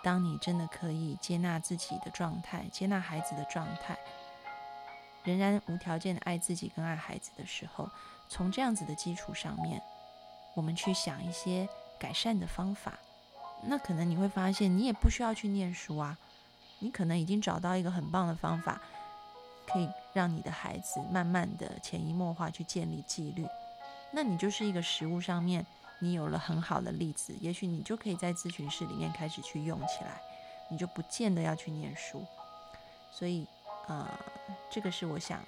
[0.03, 3.97] 当你真的可以接纳自己的状态，接纳孩子的状态，
[5.23, 7.89] 仍然无条件的爱自己跟爱孩子的时候，
[8.29, 9.81] 从这样子的基础上面，
[10.53, 11.67] 我们去想一些
[11.99, 12.97] 改善的方法。
[13.63, 16.17] 那可能你会发现，你也不需要去念书啊，
[16.79, 18.81] 你可能已经找到一个很棒的方法，
[19.67, 23.47] 可以让你的孩子慢慢的潜移默化去建立纪律。
[24.11, 25.65] 那你就是一个实物上面，
[25.99, 30.21] 你有了很好的例子，也许你就可以在咨询室里面开始去用起来，
[30.69, 32.25] 你就不见得要去念书。
[33.11, 33.45] 所以，
[33.87, 34.07] 呃，
[34.69, 35.41] 这个是我想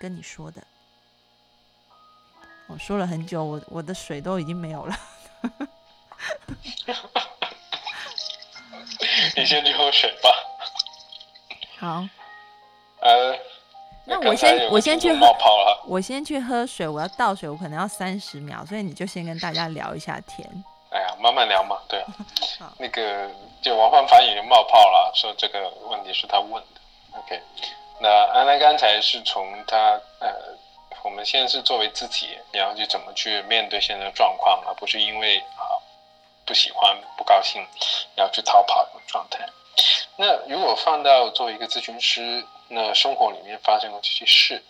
[0.00, 0.64] 跟你说的。
[2.66, 4.96] 我说了很久，我我的水都已经没有了。
[9.36, 10.30] 你先去喝水吧。
[11.78, 12.04] 好。
[13.00, 13.38] 呃，
[14.06, 15.84] 那我先我先去冒泡了。
[15.86, 20.48] 我先去喝水，我要倒水，我可能要三十秒，所以你就先跟大家聊一下天。
[20.90, 22.02] 哎呀，慢慢聊嘛，对。
[22.78, 26.80] 那个，就王焕凡已经冒泡了，说这个问题是他问的。
[27.18, 27.40] OK，
[28.00, 29.76] 那安安刚才是从他
[30.20, 30.32] 呃，
[31.02, 35.73] 我们现在是作为自己，你要去怎么去面对现在的状况，而不是因为啊。
[36.46, 37.66] 不喜欢、不高兴，
[38.16, 39.48] 要去逃跑的状态。
[40.16, 44.62] 那如果放到作为一个咨询师，那生活里面发生了这些事，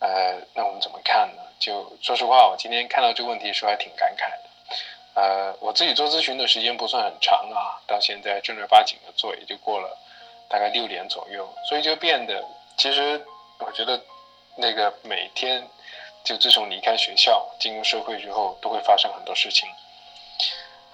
[0.00, 1.42] 呃，那我们怎么看呢？
[1.58, 4.50] 就说实话，我今天看到这个问题的时候还挺感慨的。
[5.14, 9.96] 呃，我自己做咨询的时间不算很长啊，到现在正儿八经的做也就过了
[10.48, 12.44] 大概六年左右，所以就变得，
[12.76, 13.24] 其实
[13.58, 13.98] 我觉得
[14.56, 15.66] 那个每天，
[16.24, 19.68] 就自从离开学校进入社会之后，都会发生很多事情。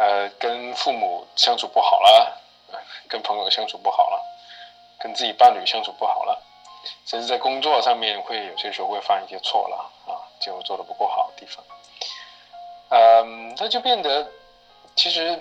[0.01, 2.41] 呃，跟父母相处不好了，
[3.07, 4.25] 跟朋友相处不好了，
[4.99, 6.43] 跟自己伴侣相处不好了，
[7.05, 11.63] 甚至在工作上面会有些时候会犯一些错了啊，就做的不够好的地方，
[12.89, 14.27] 嗯，那就变得，
[14.97, 15.39] 其实，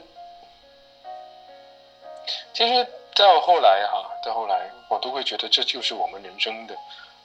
[2.54, 6.76] 其实到后来哈，到后来我都会觉得这就是我们人生的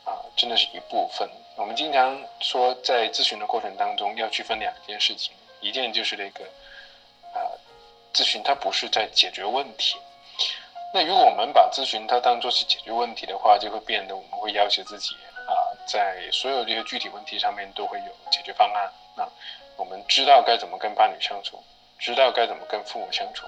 [0.05, 1.29] 啊，真的是一部分。
[1.57, 6.45] 我们经常说在咨询的过程当中要区分两件事情，一件就是那个。
[8.15, 9.97] 咨询它不是在解决问题。
[10.95, 15.17] 那如果我们把咨询它当做是解决问题的话，就会变得我们会要求自己
[15.49, 15.53] 啊，
[15.85, 18.85] 在所有这些具体问题上面都会有解决方案。
[19.17, 19.29] 啊，
[19.77, 21.63] 我们知道该怎么跟伴侣相处，
[21.99, 23.45] 知道该怎么跟父母相处，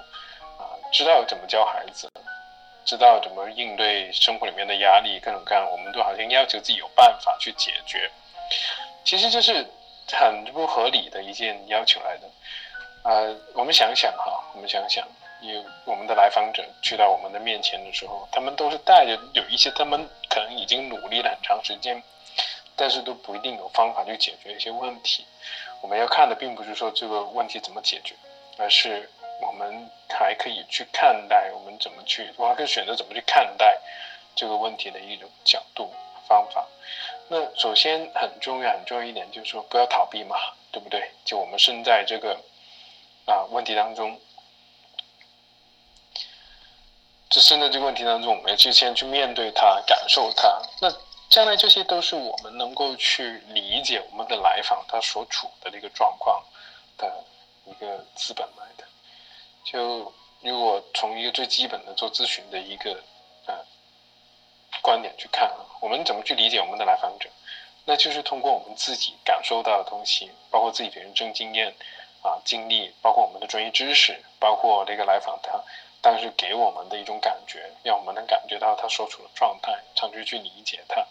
[0.59, 2.11] 啊，知道怎么教孩子，
[2.85, 8.11] 知道怎么应对生活里面的压力，各种各样，我们都好像要求自己有办法去解决。
[9.05, 9.65] 其实这是
[10.13, 12.29] 很不合理的一件要求来的。
[13.07, 15.07] 呃，我们想想哈，我们想想，
[15.41, 22.03] 有我们的来访者去到我们的面前的时候，他们都是带着有一些他们可能已经努力了很长时间，
[22.75, 25.25] 但是都不一定有方法去解决一些问题。
[25.83, 28.17] 我们要看的并不是说这个问题怎么解决，
[28.59, 29.09] 而是
[29.41, 33.79] 我们还可以去看待我们怎么去，我还可以选择怎么去看待
[34.35, 35.95] 这个问题的一种角度
[36.27, 36.67] 方法。
[37.29, 40.37] 那首先很重要很重要一点就是说不要逃避嘛，
[40.73, 41.09] 对不对？
[41.25, 42.37] 就我们身在这个。
[43.27, 44.21] 啊，问题当中，
[47.29, 50.63] 只是呢这个问题当中，我们要去先去面对它，感受它。
[50.81, 50.89] 那
[51.29, 56.41] 将来这些都是我们能够去理解我们的来访他所处的这个状况
[56.97, 57.25] 的
[57.65, 58.85] 一个资本来的。
[59.65, 63.03] 就如果从一个最基本的做咨询的一个
[63.47, 63.55] 呃
[64.81, 67.29] 观点去看啊，我们怎么去理解我们的来访者？
[67.87, 71.75] 那就是通过我们自己感受到的东西，包括自己的人生经验。
[72.27, 75.63] 啊，经历包括我们的专业知识，包括这个来访他
[76.03, 81.07] 当时给我们的一种感觉，让我们能感觉到他所处的状态，尝试去理解他。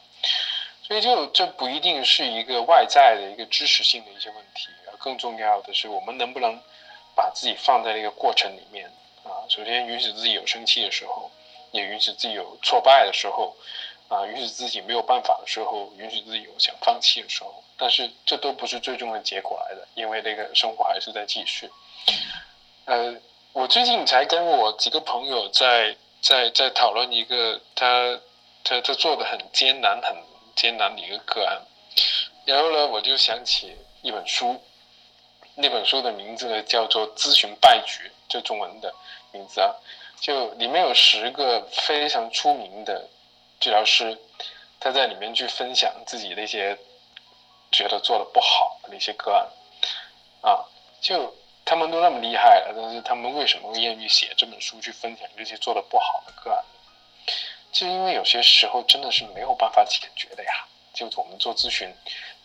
[0.84, 4.68] 所以，就这不一定是一个外在的一个知识性的一些问题，
[5.00, 6.60] 更重要的是，我们能不能
[7.16, 8.92] 把自己放在那个过程里面
[9.24, 9.48] 啊？
[9.48, 11.32] 首先，允许自己有生气的时候，
[11.72, 13.56] 也允许自己有挫败的时候。
[14.08, 21.70] 啊，允许自己没有办法的时候，允许自己有想放弃的时候，但是这都不是最终的结果来的，因为那个生活还是在继续。
[22.86, 23.16] 呃，
[23.52, 28.20] 我最近才跟我几个朋友在在在讨论一个他
[28.64, 30.16] 他他做的很艰难很
[30.56, 31.62] 艰难的一个个案，
[32.46, 34.62] 然后呢，我就想起一本书，
[35.56, 38.94] 那本书的名字呢叫做《咨询败局》，这中文的
[39.32, 39.74] 名字啊，
[40.20, 43.08] 就里面有十个非常出名的
[43.66, 44.16] 治疗师，
[44.80, 46.78] 他在里面去分享自己那些
[47.72, 49.48] 觉得做的不好的那些个案，
[50.42, 50.64] 啊，
[51.02, 56.64] 就他们都那么厉害了，但是他们为什么会愿意写这本书去分享这些做的不好的个案？
[57.72, 60.68] 就因为有些时候真的是没有办法解决的呀。
[60.94, 61.92] 就我们做咨询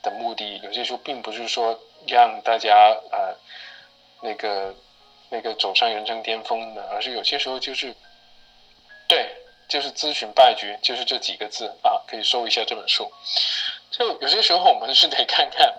[0.02, 3.36] 的目的，有些时候并不是说让大家呃
[4.22, 4.74] 那个
[5.28, 7.94] 那个走上人生巅峰的，而是有些时候就是，
[9.70, 13.10] 就是咨询败局，就是这几个字啊，可以搜一下这本书。
[13.92, 15.72] 就有些时候我们是得看看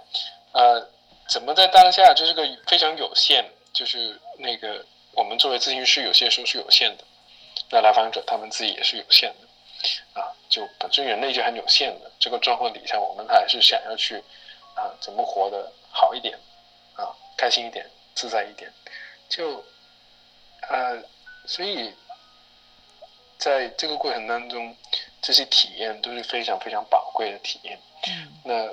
[0.53, 0.89] 呃
[1.27, 7.03] 怎么在当下，就是个非常有限，就是那个我们作为咨询师，有些时候是有限的，
[7.69, 10.31] 那来访者他们自己也是有限的啊。
[10.49, 14.23] 就本身人类就很有限的这个状况底下，我们还是想要去
[14.73, 16.33] 啊，怎么活得好一点
[16.95, 18.71] 啊，开心一点，自在一点。
[19.27, 19.63] 就
[20.69, 21.01] 呃，
[21.45, 21.93] 所以
[23.41, 24.75] 在这个过程当中，
[25.19, 27.79] 这些体验都是非常非常宝贵的体验。
[28.43, 28.69] 那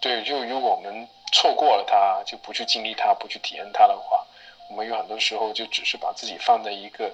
[0.00, 4.24] 对，就如果我们错过了它，就不去经历它，不去体验它的话，
[4.70, 7.12] 我们有很多时候就只是把自己放在一个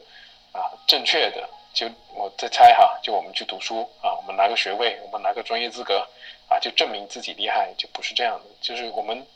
[0.52, 1.48] 啊正确的。
[1.72, 6.06] 就我在猜哈，就我们去读书啊，我们拿个学位，我们拿个专业资格
[6.50, 8.44] 啊，就证明自己厉害，就不是这样的。
[8.60, 9.26] 就是我们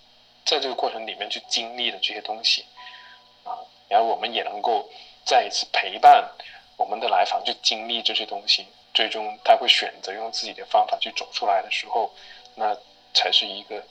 [0.44, 2.66] 在这个过程里面去经历的这些东西
[3.42, 3.56] 啊，
[3.88, 4.86] 然后我们也能够
[5.24, 6.30] 再一次陪伴
[6.76, 12.10] 我们的来访去经历这些东西，最终他会选择用自己的方法去走出来的时候，
[12.54, 12.76] 那
[13.14, 13.82] 才是一个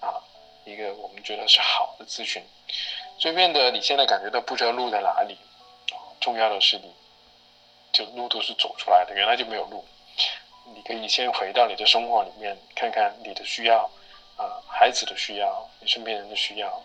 [0.00, 0.22] 啊
[0.64, 2.42] 一个我们觉得是好的咨询。
[3.18, 5.38] 这边的你现在感觉到不知道路在哪里，
[6.20, 6.92] 重要的是你。
[7.92, 9.84] 就路都是走出来的，原来就没有路。
[10.74, 13.88] 你可以先回到你的生活里面，看看你的需要，
[14.36, 16.82] 啊，孩子的需要，你身边人的需要，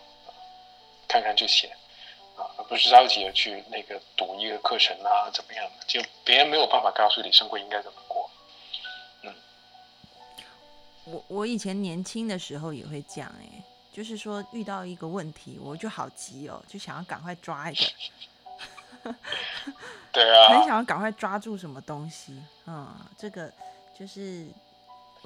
[1.08, 1.68] 看看这些，
[2.40, 5.84] 啊，而不是着急的去那个读一个课程啊，怎么样的？
[5.86, 8.30] 就别人没有办法告诉你生活应该怎么过。
[9.22, 9.34] 嗯，
[11.04, 17.84] 我我以前年轻的时候也会讲，哎，就是说遇到一个问题，我就好急哦，就想要赶快抓一个。
[20.12, 23.08] 对啊， 很想要赶快抓住什么东西啊！
[23.16, 23.50] 这个
[23.98, 24.46] 就是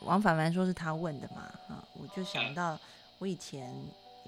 [0.02, 1.82] 王凡凡说是他问的嘛啊！
[1.94, 2.78] 我就想到
[3.18, 3.74] 我以前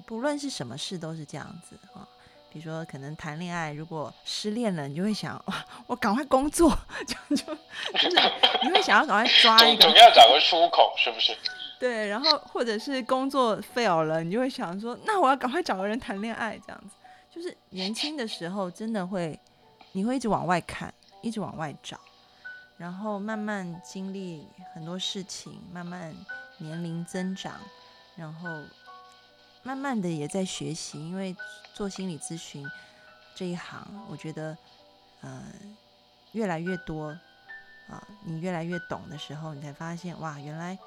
[0.05, 2.09] 不论是什么事都是这样子啊，
[2.57, 5.55] 比如说可能谈恋爱，如果失恋了，你就会想哇
[5.87, 6.71] 我赶快工作，
[7.07, 7.55] 就就
[7.93, 8.17] 就是
[8.63, 11.37] 你会想要赶快抓一个，总要找个出口，是不是？
[11.79, 16.97] 对，然后或者是工作 fail 了，你就会想说，那我要赶快找个人谈恋爱，这样子。
[17.31, 19.39] 就是年轻的时候，真的会，
[19.93, 22.01] 你会一直往外看，一直往外找，
[22.79, 26.17] 然后慢慢经历很多事情，慢慢
[26.57, 27.53] 年龄增长，
[28.17, 28.49] 然后
[29.67, 31.05] 慢慢的也在学习。
[31.05, 31.35] 因为
[31.75, 32.65] 做心理咨询
[33.35, 34.57] 这一行，我觉得，
[35.21, 35.43] 呃，
[36.33, 37.09] 越来越多
[37.89, 40.79] 啊，你越来越懂的时候，你才发现，哇，原来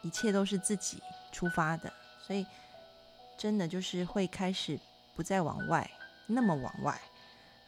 [0.00, 1.92] 一切都是自己出发的，
[2.26, 2.46] 所以
[3.36, 4.80] 真的就是会开始。
[5.16, 5.90] 不再往外
[6.26, 7.00] 那么往外，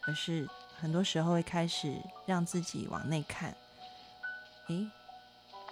[0.01, 0.47] 而是
[0.79, 3.57] 很多时候会开始让自己往内看。
[4.67, 4.87] 诶，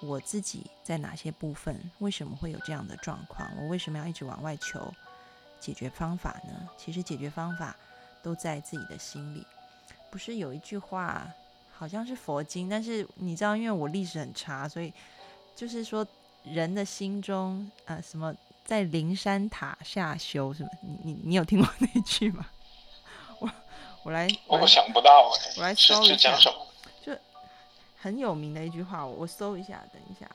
[0.01, 1.91] 我自己在哪些部分？
[1.99, 3.49] 为什么会有这样的状况？
[3.57, 4.93] 我为什么要一直往外求
[5.59, 6.69] 解决方法呢？
[6.77, 7.75] 其实解决方法
[8.21, 9.45] 都在自己的心里。
[10.11, 11.27] 不是有一句话，
[11.75, 14.93] 好像是佛经，但是你知道，因为我历史很差，所以
[15.55, 16.05] 就是说
[16.43, 18.33] 人的心中啊什么。
[18.67, 20.69] 在灵山塔下修什么？
[20.81, 22.45] 你你你有听过那句吗？
[23.39, 23.49] 我
[24.03, 26.51] 我来，我想不到我来搜一下，就
[27.99, 30.29] 很有名的一句话，我搜一下，等一下。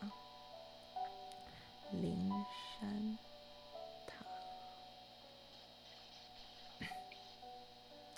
[1.92, 2.31] 灵
[2.81, 3.18] 山
[4.07, 4.14] 塔，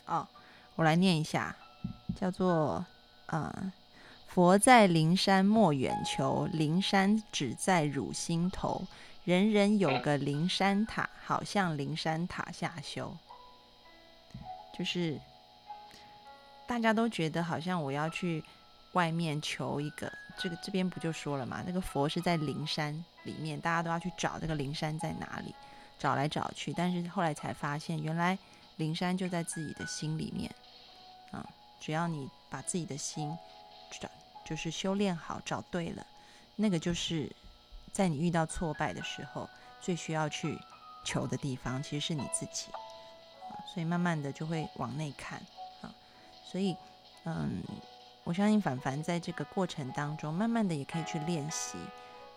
[0.06, 0.28] 哦，
[0.76, 1.56] 我来念一下，
[2.14, 2.86] 叫做
[3.26, 3.72] 啊，
[4.28, 8.86] 佛在灵山莫远求，灵山只在汝心头。
[9.24, 13.16] 人人有个灵山塔，好像灵山塔下修，
[14.76, 15.18] 就是
[16.66, 18.44] 大家都觉得好像我要去
[18.94, 21.62] 外面求一个，这个这边不就说了嘛？
[21.64, 22.92] 那个佛是在灵山
[23.22, 25.54] 里面，大家都要去找这个灵山在哪里，
[25.98, 28.36] 找来找去，但是后来才发现，原来
[28.76, 30.50] 灵山就在自己的心里面
[31.30, 31.46] 啊！
[31.78, 33.36] 只要你把自己的心
[34.00, 34.08] 找，
[34.44, 36.04] 就是修炼好，找对了，
[36.56, 37.30] 那个就是。
[37.92, 39.48] 在你遇到挫败的时候，
[39.80, 40.58] 最需要去
[41.04, 42.66] 求的地方，其实是你自己。
[43.72, 45.40] 所以慢慢的就会往内看
[45.80, 45.94] 啊。
[46.44, 46.76] 所以，
[47.22, 47.62] 嗯，
[48.24, 51.76] 我相信凡凡在这个过程当中，慢慢的也可以去练习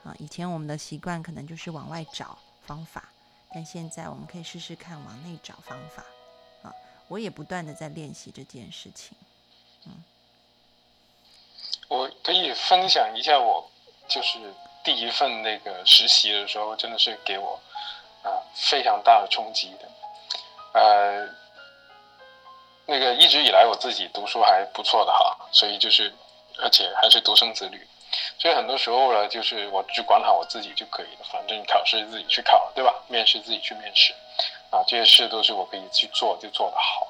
[0.04, 0.14] 啊。
[0.20, 3.10] 以前我们的习惯可能就是往外找方法，
[3.54, 6.04] 但现在我们可以试试看往内找方法
[6.62, 6.74] 啊。
[7.08, 9.18] 我也不断的在练习这件事情，
[9.86, 10.04] 嗯。
[11.88, 13.66] 我可以分享一下，我
[14.10, 17.58] 就是第一份那个实习的时候，真的是给我
[18.24, 19.90] 啊非常大的冲击的。
[20.74, 21.30] 呃，
[22.86, 26.14] 那个一直以来我自己读书还不错的哈，所以就是
[26.60, 27.88] 而且还是独生子女，
[28.38, 32.94] 所以很多时候呢，就是我只管好我自己就可以了，反正考试自己去考，对吧？
[33.08, 34.14] 面试自己去面试，
[34.70, 37.08] 啊，这些事都是我可以去做，就做得好。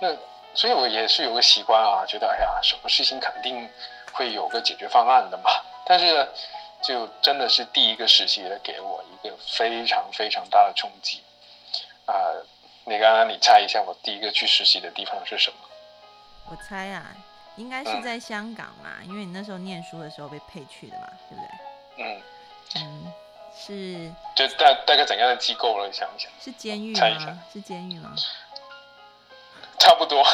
[0.00, 0.16] 那。
[0.58, 3.68] 所以我也是有个习惯啊，觉得哎呀，什么事情肯定
[4.10, 5.50] 会有个解决方案的嘛。
[5.84, 6.26] 但是，
[6.82, 11.22] 就真的是第一个实习的给我一个非常非常大的冲击
[12.06, 12.14] 啊！
[12.86, 15.58] 你刚刚你猜一下，我第一个去实习的地方是什么？
[16.48, 17.14] 我猜啊，
[17.56, 22.04] 应该是在香港嘛，因为你那时候念书的时候被配去的嘛，对不对？
[22.04, 22.22] 嗯
[22.76, 23.12] 嗯，
[23.56, 24.12] 是。
[24.34, 25.90] 就大大概怎样的机构了？
[25.92, 26.30] 想一想。
[26.40, 27.38] 是监狱吗？
[27.52, 28.14] 是监狱吗？
[29.78, 30.24] 差不多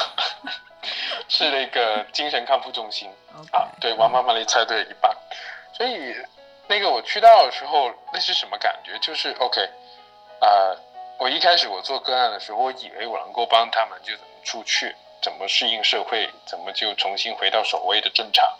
[1.28, 3.10] 是那个精神康复中心
[3.52, 5.14] 啊，对，王妈妈你猜对了一半。
[5.72, 6.14] 所以
[6.68, 8.98] 那个我去到的时候，那是什么感觉？
[9.00, 9.60] 就是 OK
[10.40, 10.74] 啊，
[11.18, 18.58] 我一开始我做个案的时候，我以为我能够帮他们就怎么出去，怎么适应社会，怎么就重新回到所谓的正常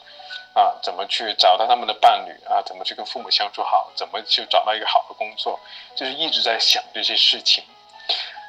[0.55, 5.61] 啊，怎么去找到他们的伴侣啊，怎么去跟父母相处好，怎么就找到一个好的工作，
[5.97, 7.65] 就是一直在想这些事情。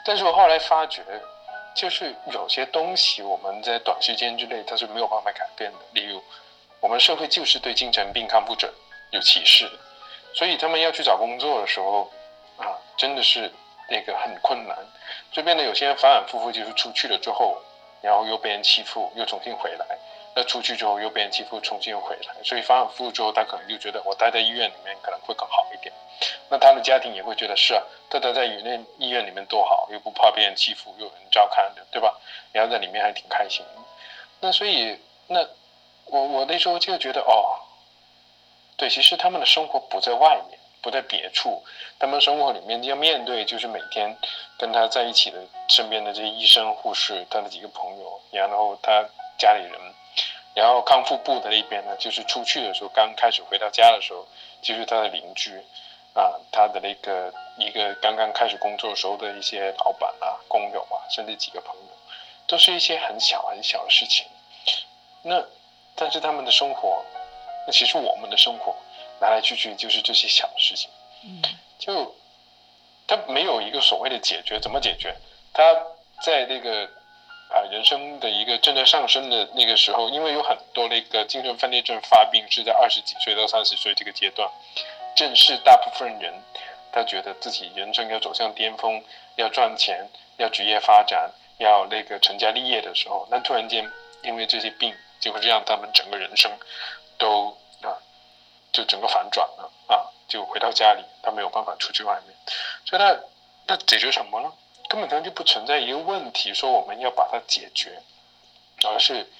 [0.05, 1.03] 但是我后来发觉。
[1.76, 6.24] 就是有些东西我们在短时间之内它是没有办法改变的，例如
[6.80, 8.72] 我们社会就是对精神病看不准
[9.09, 9.80] 有歧视的，
[10.36, 12.11] 所以他们要去找工作的时候
[12.57, 13.51] 啊，真的是
[13.89, 14.78] 那个很困难。
[15.32, 17.59] 这边的有些人反反复复就是出去了之后，
[18.03, 19.97] 然后又被人欺负，又重新回来。
[20.35, 25.93] 那出去之后又被人欺负，重新又回来，所以反反复复之后，他可能就觉得我待在医院里面可能会更好一点。
[26.49, 32.19] 那他的家庭也会觉得是啊，他待在医院医院里面多好，又不怕被人欺负，又有人照看的，对吧？
[32.51, 33.63] 然后在里面还挺开心。
[34.39, 35.47] 那所以那
[36.05, 37.61] 我我那时候就觉得哦，
[38.75, 41.63] 对，其实他们的生活不在外面，不在别处，
[41.97, 44.15] 他们生活里面要面对就是每天
[44.59, 49.03] 跟他在一起的身边的这些医生、护士，他的几个朋友，然后他
[49.39, 49.79] 家里人。
[50.55, 54.27] 然后康复部的那边呢，就是出去的时候，刚开始回到家的时候，
[54.61, 55.57] 就是他的邻居，
[56.13, 61.88] 啊，他的那个一个刚刚开始工作时候的一些老板啊、工友啊，甚至几个朋友，
[62.45, 64.27] 都是一些很小很小的事情。
[65.23, 65.43] 那，
[65.95, 67.03] 但是他们的生活，
[67.65, 68.75] 那其实我们的生活，
[69.24, 70.89] 来来去去就是这些小事情。
[71.26, 71.41] 嗯，
[71.80, 72.15] 就
[73.07, 75.15] 他没有一个所谓的解决，怎么解决？
[75.53, 75.63] 他
[76.21, 76.89] 在那个。
[77.53, 84.49] 啊，人生的一个正在上升的那个时候，因为有很多那个精神分裂症发病是在二十几岁到三十岁这个阶段，
[85.15, 86.34] 正是大部分人
[86.91, 89.03] 他觉得自己人生要走向巅峰，
[89.36, 93.88] 要赚钱，要职业发展，要那个成家立业的时候，那突然间
[94.24, 96.51] 因为这些病，就会让他们整个人生
[97.19, 97.62] 都啊，
[98.74, 102.36] 就整个反转了啊，就回到家里，他没有办法出去外面，
[102.86, 103.15] 所以他
[103.67, 104.51] 那解决什么呢？
[104.89, 108.01] 根本上就不存在一个问题，说我们要把它解决，
[108.84, 109.32] 而是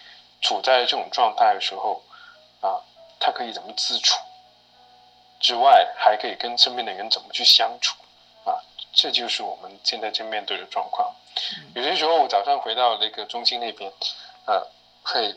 [0.42, 2.02] 处在这种状态的时候，
[2.62, 2.80] 啊，
[3.20, 4.18] 他可以怎么自处？
[5.40, 7.98] 之外，还可以跟身边的人怎么去相处？
[8.46, 8.56] 啊，
[8.94, 11.14] 这就是我们现在正面对的状况。
[11.76, 13.92] 有些时候，我早上回到那个中心那边，
[14.46, 14.64] 啊，
[15.04, 15.36] 会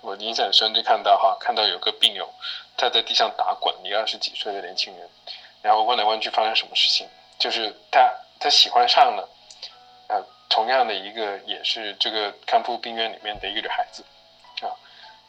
[0.00, 2.28] 我印象深，就看到哈，看到有个病友
[2.76, 5.08] 他在地上打滚，一个二十几岁的年轻人，
[5.62, 7.08] 然后问来问去，发生什么事情？
[7.38, 8.12] 就是他。
[8.42, 9.28] 他喜欢上了，
[10.08, 14.04] 呃，同样的一个也是这个康复病院里面的一个女孩子，
[14.62, 14.74] 啊，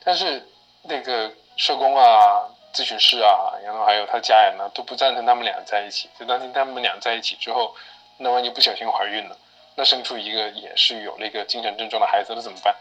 [0.04, 0.44] 但是
[0.82, 7.76] 那个社工啊、咨询师啊，然后还有他家人呢，都不赞成他们俩在一起，就担心他们俩在一起之后，
[8.18, 9.38] 那万一不小心怀孕了，
[9.76, 12.76] 那生出一个也是有那个精神症状的孩子，那怎么办？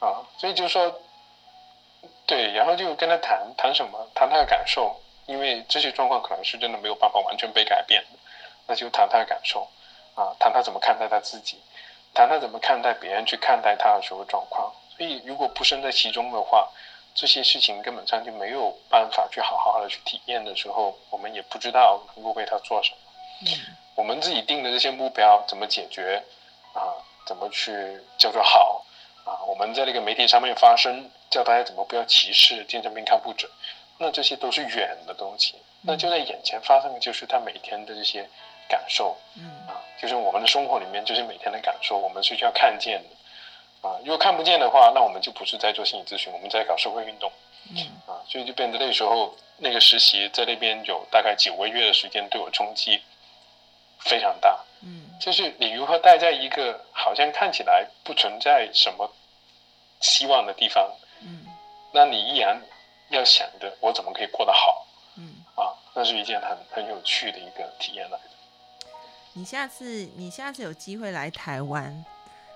[0.00, 1.00] 啊，所以就说，
[2.26, 8.18] 对，然后就跟他谈谈什么，谈他的感受，因为这些状况可能是真的没有办法完全被改变的，
[8.66, 9.68] 那就谈他的感受。
[10.14, 11.60] 啊，谈他怎么看待他自己，
[12.12, 14.72] 谈他怎么看待别人去看待他的时候状况。
[14.96, 16.68] 所以，如果不身在其中的话，
[17.14, 22.96] 这些事情根本上就没有办法去好好的去体验的时候，我们也不知道能够为他做什么。
[23.42, 26.20] 嗯，我们自己定的这些目标怎么解决
[26.72, 26.98] 啊？
[27.24, 28.84] 怎么去叫做好
[29.28, 29.44] 啊？
[29.46, 33.48] 我们在那个媒体上面发声，叫大家怎么不要歧视精神病康复者，
[33.98, 35.54] 那这些都是远的东西。
[35.82, 38.28] 那就在眼前发生的就是他每天的这些。
[38.70, 47.32] 感受，嗯啊，就是我们的生活里面就是每天的感受，我们是需要看见的，啊，如果看不见的话，那我们就不是在做心理咨询，我们在搞社会运动，
[47.70, 53.00] 嗯啊，所以就变得那时候那个实习在那边有大概九个月的时间，对我冲击
[54.00, 59.10] 非常大，嗯就是你如何待在一个好像看起来不存在什么
[60.00, 60.90] 希望的地方，
[61.22, 61.46] 嗯
[61.92, 62.60] 那你依然
[63.08, 64.86] 要想着我怎么可以过得好
[65.16, 65.36] 嗯。
[65.56, 68.24] 啊，那是一件很很有趣的一个体验来的。
[69.32, 72.04] 你下次你下次有机会来台湾，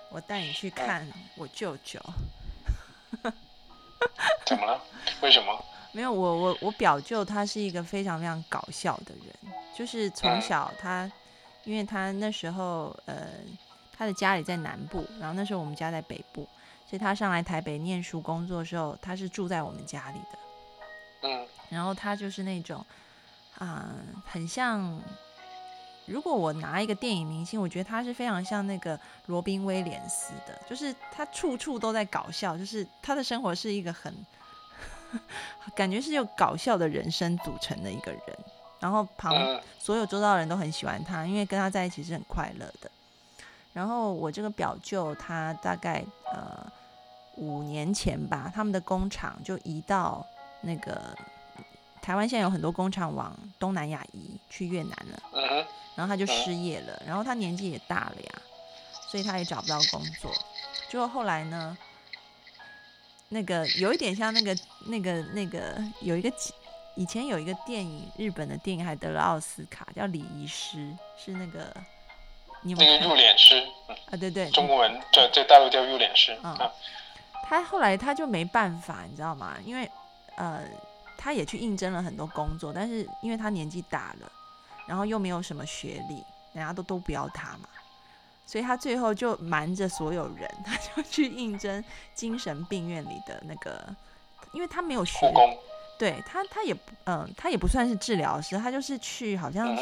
[0.09, 1.99] 我带你去看我舅舅。
[4.45, 4.81] 怎么了？
[5.21, 5.65] 为什么？
[5.91, 11.09] 没有，我我我表舅他是一个非常非常搞笑的人，就是从嗯小他，
[11.63, 13.27] 因为他那时候呃
[13.95, 16.47] 他的家里在南部，然后那时候我们家在北部，
[16.93, 20.37] 所以他上来台北念书工作的时候，他是住在我们家里的。
[21.23, 22.85] 嗯然后他就是那种
[23.57, 23.95] 啊、
[24.27, 25.01] 很像。
[26.05, 34.13] 如果我拿一个电影明星，我觉得他是非常像那个罗宾威廉斯的，就是他处处都在搞笑，就是他的生活是一个很
[35.73, 38.21] 感觉是有搞笑的人生组成的一个人。
[38.79, 42.91] 然后旁嗯所有周遭的人都很喜欢他，因为跟他在一起是很快乐的。
[43.71, 46.71] 然后我这个表舅，他大概呃
[47.35, 50.25] 五年前吧，他们的工厂就移到
[50.61, 51.15] 那个
[52.01, 55.65] 台湾，现在有很多工厂往东南亚移去越南了，嗯哼
[55.95, 58.41] 然后他就失业了，然后他年纪也大了呀，
[59.09, 60.31] 所以他也找不到工作。
[60.89, 61.77] 结果后来呢，
[63.29, 64.55] 那个有一点像那个
[64.87, 66.31] 那个那个有一个
[66.95, 70.77] 以前有一个电影，日本的电影还得了奥斯卡，叫《礼仪师》，
[71.17, 71.73] 是那个
[72.61, 74.17] 你有没那个有看入殓师，嗯啊？
[74.17, 76.71] 对对，中国文在在大陆叫入殓师嗯啊。
[77.43, 79.55] 他后来他就没办法，你知道吗？
[79.63, 79.89] 因为
[80.37, 80.63] 呃，
[81.17, 84.31] 他也去应征了很多工作，但是因为他年纪大了，
[84.87, 86.15] 然后又没有什么学历，
[86.53, 87.69] 人家都都不要他嘛，
[88.45, 91.83] 所以他最后就瞒着所有人， 他就去应征
[92.15, 93.95] 精神病院里的那个，
[94.51, 95.31] 因为他没有学
[95.99, 99.77] 对他他也不嗯、他也不算是治疗师，他就是去好像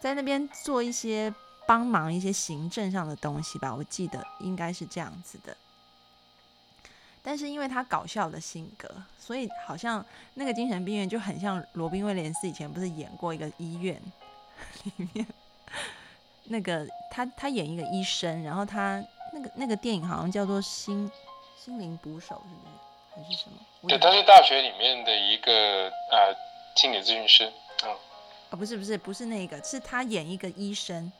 [0.00, 1.34] 在那边做一些
[1.66, 5.56] 帮忙一些行政上的东西吧，我记得应该是这样子的。
[7.22, 10.04] 但是因为他搞笑的性格，所以好像
[10.34, 14.00] 那个精神病院就很像罗宾威廉斯以前不是演过一个医院
[14.96, 15.26] 里面，
[16.44, 19.02] 那个他他演一个医生，然后他
[19.32, 21.10] 那个那个电影好像叫做心
[21.56, 22.42] 心灵捕手，
[23.14, 23.24] 是不是？
[23.24, 23.88] 还是什么？
[23.88, 25.52] 对，他是大学里面的一个
[26.10, 26.34] 呃
[26.74, 27.52] 心理咨询师，
[27.84, 27.90] 嗯。
[28.50, 31.10] 哦，不是不是不是那个，是他演一个医生，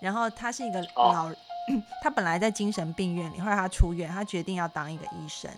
[0.00, 1.12] 然后他是一个哦。
[1.12, 1.30] 老，
[2.02, 5.50] 他本来在精神病院里，后来他出院，他决定要当一个医生，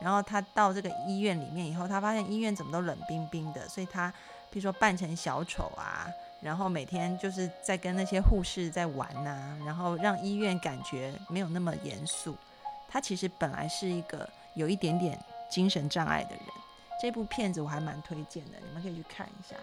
[0.00, 4.12] 然后他到这个医院里面以后，他发现医院怎么都冷冰冰的，所以他
[4.50, 6.06] 比如说扮成小丑啊，
[6.40, 12.36] 然后每天就是在跟那些护士在玩呐、然后让医院感觉没有那么严肃。
[12.88, 15.18] 他其实本来是一个有一点点
[15.50, 16.40] 精神障碍的人。
[17.00, 19.54] 这部片子我还蛮推荐的，你们可以去看一下。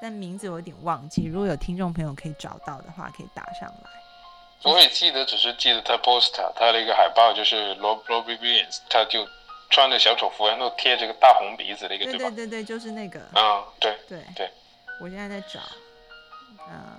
[0.00, 4.03] 但名字我有点忘记，如果有听众朋友可以找到的话，可以打上来。
[4.62, 9.28] 我也记得，只是记得他 poster，他的一个海报就是罗罗比 Williams，他就
[9.68, 12.30] 穿着小丑服，然后贴着个大红鼻子的一个，对吧？
[12.30, 13.20] 对对对，就是那个。
[13.34, 14.50] 嗯，对，对对，
[15.00, 15.60] 我现在在找，
[16.66, 16.98] 呃，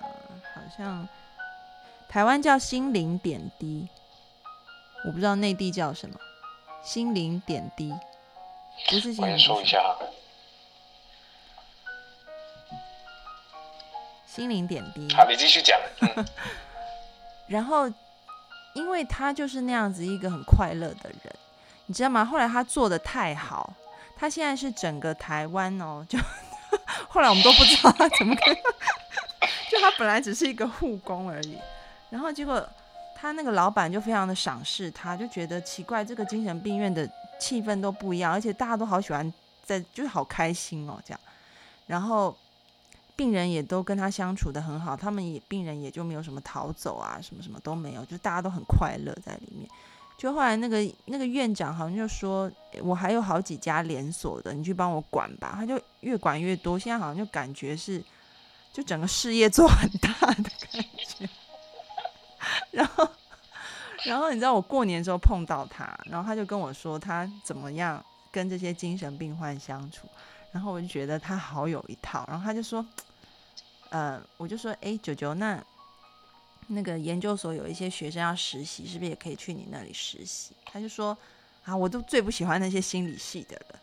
[0.54, 1.08] 好像
[2.08, 3.88] 台湾叫心灵点滴，
[5.06, 6.20] 我不知道内地叫什么。
[6.84, 7.92] 心灵点滴，
[8.90, 9.98] 不是心灵捕手搜一下哈。
[14.28, 15.12] 心灵点滴。
[15.16, 15.80] 好，你继续讲。
[16.02, 16.26] 嗯
[17.48, 17.88] 然后，
[18.74, 21.36] 因为他就是那样子一个很快乐的人，
[21.86, 22.26] 你知道吗？
[22.26, 23.74] 后来他做的太好，
[24.16, 26.18] 他现在是整个台湾哦，就
[27.08, 28.56] 后来我们都不知道他怎么可以，
[29.70, 31.58] 就他本来只是一个护工而已，
[32.10, 32.68] 然后结果
[33.16, 37.08] 他那个老板就非常的赏识他，就觉得奇怪，这个精神病院的
[37.40, 39.34] 气氛都不一样，而且大家都好喜欢
[39.64, 41.20] 在，就是好开心哦，这样，
[41.86, 42.36] 然后。
[43.16, 49.70] 病人也都跟他相处的很好，他们也病人也就没有什么逃走啊，什么什么都没有，就大家都很快乐在里面。
[50.18, 52.50] 就后来那个那个院长好像就说，
[52.82, 55.54] 我还有好几家连锁的，你去帮我管吧。
[55.56, 58.02] 他就越管越多，现在好像就感觉是，
[58.72, 61.30] 就整个事业做很大的感觉。
[62.72, 63.08] 然后，
[64.06, 70.08] 然后你知道我过年的时候碰到他，然后他就跟我说他怎么样跟这些精神病患相处。
[70.56, 72.84] 然后我就觉得他好有一套，然后他就说，
[73.90, 75.62] 呃，我就说，哎，九九，那
[76.68, 80.56] 那个研究所有一些学生要实习，是不是也可以去你那里实习？
[80.64, 81.18] 他就说，
[81.66, 83.80] 啊，我都最不喜欢那些心理系的了。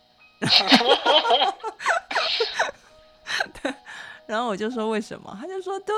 [4.25, 5.37] 然后我就说为什么？
[5.39, 5.93] 他就说都，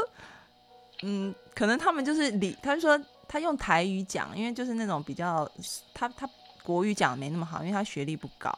[1.03, 5.49] 嗯，可能他们就是理，他就说他用台语讲，因为就是那种比较，
[5.95, 6.29] 他他
[6.65, 8.53] 国语讲没那么好，因为他学历不高。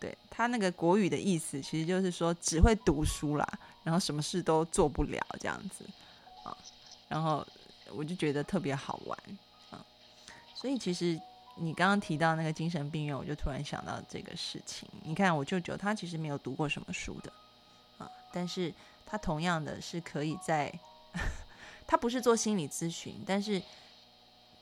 [0.00, 3.46] 对他那个国语的意思，其实就是说只会读书啦，
[3.84, 5.84] 然后什么事都做不了这样子
[6.42, 6.56] 啊。
[7.06, 7.46] 然后
[7.92, 9.18] 我就觉得特别好玩
[9.70, 9.84] 啊。
[10.54, 11.20] 所以其实
[11.56, 14.88] 你刚刚提到那个精神病院，我就突然想到这个事情。
[15.04, 17.32] 你看我舅舅他其实没有读过什么书的
[17.98, 18.72] 啊，但是
[19.04, 20.72] 他同样的是可以在，
[21.86, 23.60] 他不是做心理咨询，但是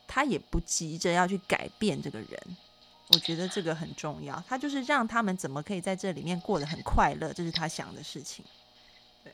[0.05, 2.57] 他也不急着要去改变这个人。
[3.11, 8.45] 我觉得这个很重要，他就是让他们怎么可以在这里面过得很快乐，这是他想的事情。
[9.23, 9.33] 对，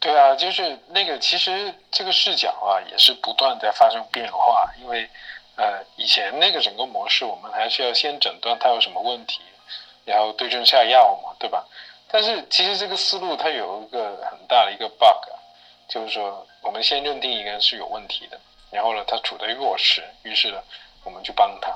[0.00, 4.72] 对啊，就是那个，其实这个视角啊，也是不断在发生变化。
[4.80, 5.08] 因为
[5.56, 9.42] 呃，以前那个整个模式，我们还是要先诊断他有什么问题，
[10.06, 11.66] 然后对症下药嘛，对吧？
[12.08, 15.28] 但是其实这个思路它有一个很大的一个 bug，
[15.86, 20.62] 就是说我们先认定一个人是有问题的，然后呢，他处在弱势，于是呢，
[21.04, 21.70] 我们去帮他。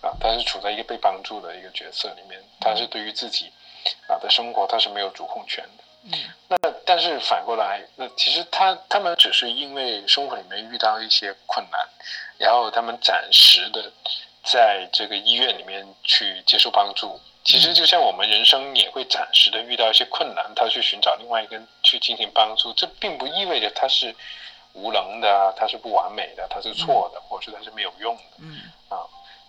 [0.00, 3.52] 啊，他是处在一个被帮助的一个角色里面，他是对于自己
[4.08, 5.84] 啊的生活他是没有主控权的。
[6.04, 6.12] 嗯，
[6.48, 11.80] 那但是反过来，那其实他他们只是因为生活里面遇到一些困难，
[12.38, 13.90] 然后他们暂时的
[14.42, 17.18] 在这个医院里面去接受帮助。
[17.42, 24.14] 其实就像我们人生也会暂时的遇到一些困难，他去寻找另外一个去进行帮助，这并不意味着他是
[24.72, 28.22] 无能的，他是不完美的，他是错的，或者是他是没有用的。
[28.38, 29.04] 嗯，啊。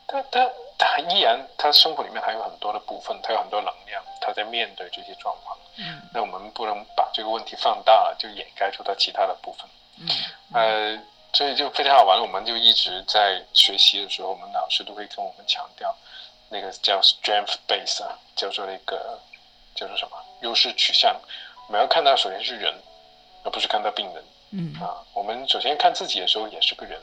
[0.08, 0.48] 他他
[0.78, 5.58] 他依然，他生活里面还有很多的部分，他有很多能量，他在面对这些状况。
[5.78, 9.68] 嗯，那我们不能把这个问题放大了，就掩盖住他其他的部分。
[10.00, 10.08] 嗯，
[10.54, 11.04] 呃，
[11.34, 12.22] 所以就非常好玩。
[12.22, 15.94] 我们就一直在学习的时候，我们老师都会跟我们强调，
[16.50, 19.20] 那个叫 strength base 啊，叫做那个
[19.74, 21.20] 叫做什么优势取向。
[21.68, 22.74] 我们要看到首先是人，
[23.44, 24.24] 而不是看到病人。
[24.52, 27.02] 嗯，啊，我们首先看自己的时候也是个人，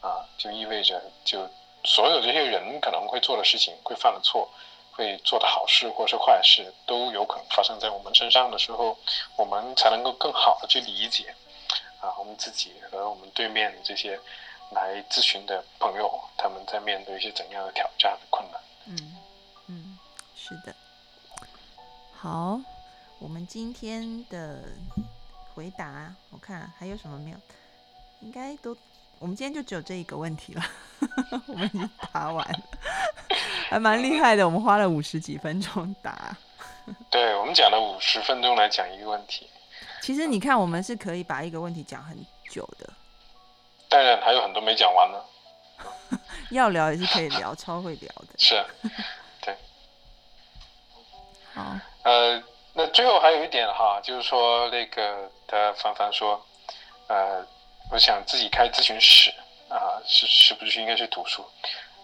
[0.00, 1.48] 啊，就意味着就。
[1.86, 4.50] 所有这些人可能会做的事情，会犯的错，
[4.90, 8.98] 会做的好事或者是坏事，都有可能发生在我们身上的时候，
[9.36, 11.32] 我们才能够更好的去理解
[12.00, 14.18] 啊，我们自己和我们对面这些
[14.72, 18.60] 来咨询的朋友，他们在面对一些怎样的挑战、困难。
[18.86, 19.16] 嗯
[19.68, 19.98] 嗯，
[20.36, 20.74] 是的。
[22.12, 22.60] 好，
[23.20, 24.60] 我们今天的
[25.54, 27.36] 回答，我看还有什么没有？
[28.22, 28.76] 应该都。
[29.18, 30.62] 我们今天就只有这一个问题了，
[31.48, 32.60] 我们已经答完了，
[33.68, 34.44] 还蛮厉害的。
[34.44, 36.36] 我们花了五十几分钟答。
[37.10, 39.48] 对，我们讲了五十分钟来讲一个问题。
[40.02, 42.16] 其实你看，我们是可以把一个问题讲很
[42.50, 42.88] 久的。
[43.88, 46.18] 当然还有很多没讲完呢。
[46.50, 48.28] 要聊也是可以聊，超会聊的。
[48.38, 48.64] 是，
[49.40, 49.56] 对。
[51.54, 51.74] 好。
[52.02, 52.40] 呃，
[52.74, 56.44] 那最后还有一点哈，就是说那个他凡凡说，
[57.08, 57.44] 呃。
[57.90, 59.32] 我想自己开咨询室
[59.68, 61.44] 啊，是是不是应该去读书？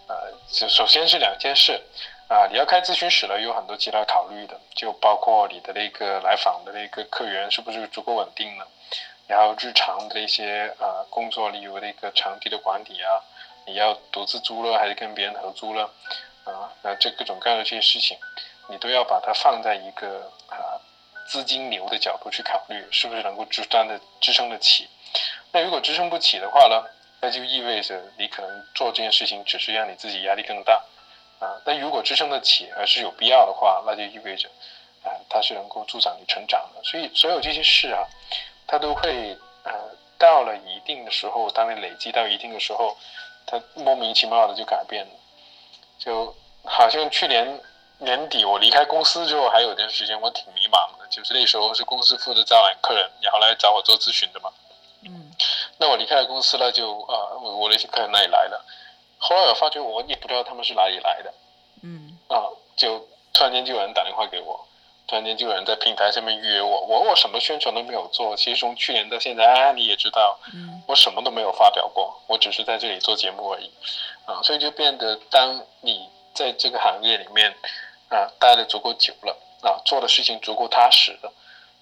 [0.07, 1.81] 呃，就首先是两件事
[2.29, 8.65] 啊，你要开咨询室了，有很多其他考虑的，就包括你的那个来访的那个客源是不是足够稳定呢？
[9.27, 13.21] 然后日常的一些啊工作，例如那个场地的管理啊，
[13.67, 15.91] 你要独自租了还是跟别人合租了？
[16.45, 18.17] 啊，那这各种各样的这些事情，
[18.69, 20.79] 你都要把它放在一个啊
[21.27, 24.89] 资金流的角度去考虑，是不是能够支撑的支撑得起？
[25.53, 26.83] 那如果支撑不起的话呢？
[27.25, 30.83] 那就意味着你可能做这件事情只是让你自己压力更大，
[31.39, 31.55] 啊。
[31.65, 34.49] 但如果支撑得起，而是有必要的话，那就意味着，
[35.05, 36.83] 啊，它是能够助长你成长的。
[36.83, 38.03] 所以所有这些事啊，
[38.67, 39.73] 它都会，呃，
[40.19, 42.97] 到了一定的时候，当你累积到一定的时候，
[43.47, 45.13] 它莫名其妙的就改变了。
[46.01, 46.35] 就
[46.65, 47.61] 好像去年
[47.99, 54.51] 年底我离开公司之后，还有段时间我挺迷茫的，就是那时候是公司负责招揽客人，然后来找我做咨询的嘛。
[55.83, 58.61] 嗯，那我离开了公司了，就啊，我我那些客人哪里来的？
[59.19, 61.35] 后来我发觉我也不知道他们是哪里来的。
[61.83, 62.99] 嗯，啊，就
[63.33, 64.65] 突然间就有人打电话给我，
[65.09, 68.37] 突然间就有人在平台上面约我，我我什么宣传都没有做。
[68.37, 73.71] 其实从去年到现在，啊，你也知道，嗯，我什么都没有发表过，我只是在这里做节目而已。
[74.25, 77.53] 啊，所以就变得，当你在这个行业里面
[78.09, 81.33] 啊待的足够久了，啊，做的事情足够踏实的，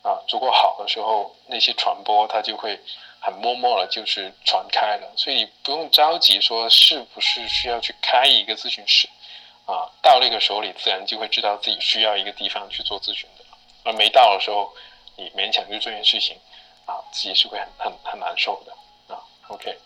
[0.03, 2.80] 啊，足够好的时候，那些传播它就会。
[3.20, 9.08] 很默默的，就是传开了，所以不用着急说是不是需要去开一个咨询室，
[9.66, 13.44] 啊，到那个时候你自然就会知道自己需要一个地方去做咨询的，
[13.84, 14.72] 而没到的时候，
[15.16, 16.36] 你勉强去做件事情，
[16.86, 19.78] 啊，自己是会很很很难受的，啊，OK。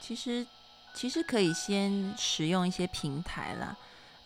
[0.00, 0.46] 其实
[0.94, 3.74] 其实可以先使用一些平台啦，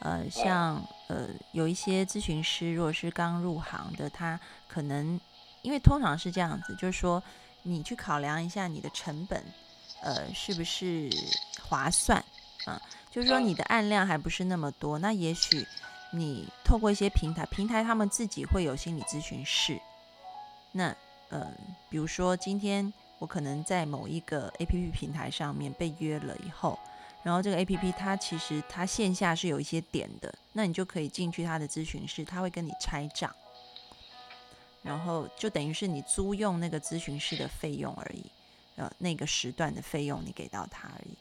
[0.00, 5.20] 呃，像呃有一些咨询师如果是刚入行的，他可能。
[5.62, 7.20] 因为通常是这样子，就是说
[7.68, 9.42] 你去考量一下你的成本，
[10.00, 11.10] 呃，是不是
[11.60, 12.24] 划算
[12.64, 12.80] 啊？
[13.10, 15.66] 就是说你的案量还不是那么多，那也许
[16.12, 19.80] 你透过一些平台，平台他们自己会有心理咨询室。
[20.70, 20.94] 那
[21.28, 21.50] 呃，
[21.90, 26.78] 比如说今天我可能在某一个 A P P 平台上面被约了以后，
[27.24, 33.34] 然后这个 A P P 它其实它线下是有一些点的，那你就可以进去它的咨询室，他会跟你拆账。
[34.87, 38.24] 然后就等于是你租用那个咨询室的费用而已，
[38.76, 41.16] 呃，那个时段的费用你给到他而已。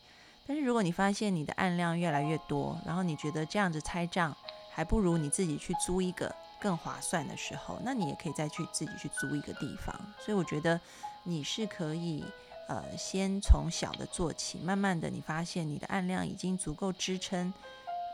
[0.45, 4.38] 但是如果你发现你的案量越来越多，然后你觉得这样子拆账
[4.72, 9.93] 还不如你自己去租一个更划算的时候，那你也可以再去自己去租一个地方。
[10.24, 10.80] 所以我觉得
[11.24, 12.24] 你是可以，
[12.68, 17.51] 呃，先从小的做起，慢慢的你发现你的案量已经足够支撑，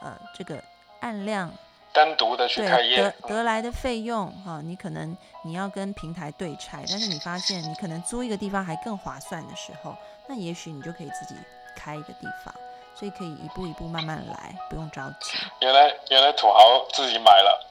[0.02, 0.64] 呃，这个
[1.02, 1.52] 案量。
[1.94, 9.96] 单独的去开业，得得来的费用哈，你可能你要跟平台对拆，但是你发现你可能租一个地方还更划算的时候，
[10.28, 11.36] 那也许你就可以自己
[11.76, 12.54] 开一个地方，
[12.96, 15.38] 所以可以一步一步慢慢来，不用着急。
[15.60, 17.68] 原来原来土豪自己买了，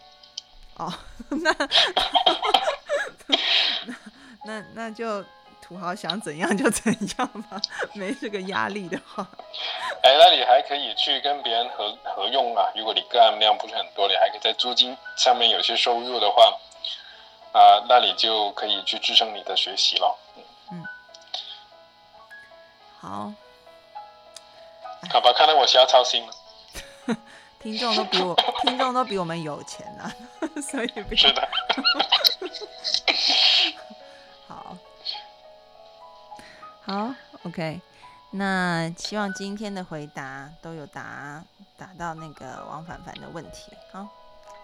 [0.77, 0.93] 哦，
[1.31, 1.55] 那
[4.45, 5.25] 那那就。
[5.71, 7.63] 土豪想怎样就怎样吧，
[7.95, 9.25] 没这个压力的话。
[10.03, 12.65] 哎，那你还可以去跟别人合合用啊。
[12.75, 16.59] 如果你个案量不是很多，你还可以在租金上面有些收入的话，
[17.53, 20.19] 啊，那你就可以去支撑你的学习了。
[20.73, 20.85] 嗯，
[22.99, 23.33] 好。
[25.13, 27.17] 好吧，看来我需要操心了。
[27.61, 30.13] 听众都比我，听众都比我们有钱啊，
[30.61, 31.49] 所以不是的。
[36.91, 37.15] 好
[37.45, 37.81] ，OK，
[38.33, 41.41] 那希望今天的回答都有答
[41.77, 43.71] 答到那个王凡凡的问题。
[43.93, 44.09] 好，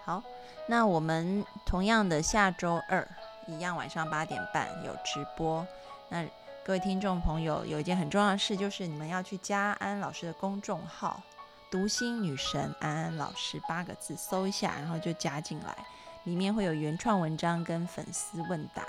[0.04, 0.20] 好，
[0.66, 3.06] 那我们同样的下周二
[3.46, 5.64] 一样晚上八点半有直播。
[6.08, 6.26] 那
[6.64, 11.22] 各位听众朋友，有一件很重要的事，就是你们要去加安老师的公众号
[11.70, 15.76] “读心女神安安老师”八个字，搜一下，然后就加进来，
[16.24, 18.82] 里面会有原创文章跟粉丝问答。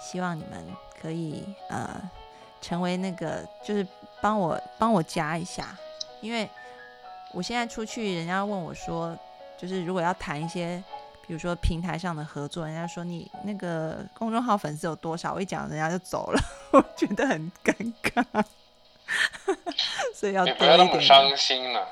[0.00, 0.64] 希望你们
[1.00, 2.00] 可以呃。
[2.62, 3.86] 成为那个就是
[4.22, 5.76] 帮我帮我加一下，
[6.22, 6.48] 因为
[7.32, 9.14] 我现在出去，人家问我说，
[9.58, 10.82] 就是如果要谈一些，
[11.26, 16.40] 比如说平台上的合作，人家说你那个公众号粉丝有多少，我一讲人家就走了，
[16.72, 18.44] 我觉得很尴尬，
[20.14, 21.88] 所以要你不要那么伤心了。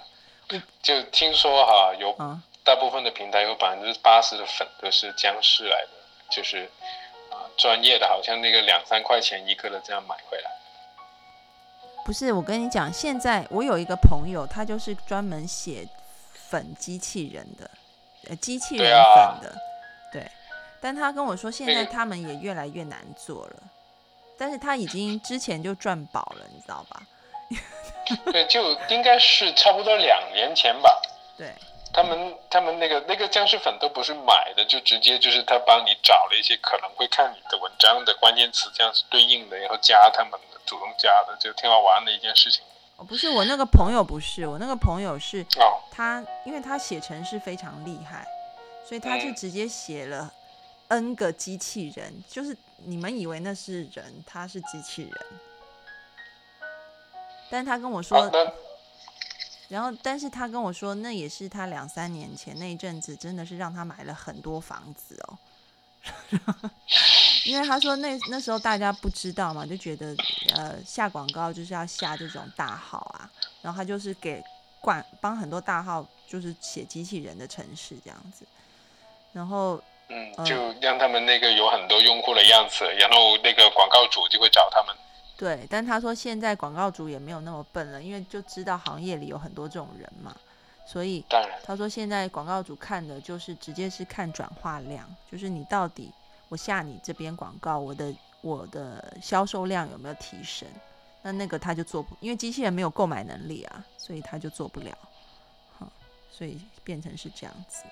[0.83, 2.13] 就听说哈，有
[2.65, 5.91] 大部分的平台有百分之八十的粉都是僵尸来的，
[6.29, 6.69] 就是
[7.31, 10.51] 啊专业的，好像那个两三块钱一个的这样买回来。
[12.05, 15.87] 不是，我跟你讲，现在我有一个朋友，他就是专门写
[16.33, 17.71] 粉机器人的，
[18.29, 19.55] 呃，机器人粉的，
[20.13, 20.29] 对。
[20.81, 23.63] 但他跟我说，现在他们也越来越难做了，
[24.39, 27.03] 但是他已经之前就赚饱了，你知道吧？
[28.33, 31.01] 对，就应该是差不多两年前吧。
[31.37, 31.55] 对。
[31.93, 42.63] 他们他们那个那个僵尸粉都不是买的，就直接就是他帮你找了一些可能会看你的文章的关键词，这样子对应的，然后加他们的，主动加的，就挺好玩的一件事情。
[42.97, 45.45] 哦，不是我那个朋友，不是我那个朋友是，
[45.91, 48.25] 他因为他写程式非常厉害，
[48.87, 50.33] 所以他就直接写了
[50.89, 55.13] N 个机器人，就是你们以为那是人，他是机器人，
[57.51, 58.31] 但他跟我说。
[59.71, 65.39] 然后，但是他跟我说，那也是他两三年前那一阵子，真的是让他买了很多房子哦。
[67.45, 70.15] 因为他说那那时候大家不知道嘛，就觉得
[70.55, 73.31] 呃下广告就是要下这种大号啊，
[73.63, 74.43] 然后他就是给
[74.81, 78.45] 管帮很多大号就是写机器人的城市这样子，
[79.33, 84.97] 然后嗯，就让他们那个有很多用户的样子，然后那个广告主就会找他们。
[85.41, 90.37] 对，但他说现在广告主也没有那么笨了，因为就知道行业里有很多这种人嘛，
[90.85, 91.25] 所以
[91.65, 96.13] 他说现在广告主看的就是直接是看转化量，就是你到底
[96.51, 100.69] 我下你这边广告，我的我的销售量有没有提升？
[101.23, 104.93] 那那个他就做不，因为机器人没有购买能力啊，所以他就做不了，
[105.79, 105.91] 好，
[106.31, 107.85] 所以变成是这样子。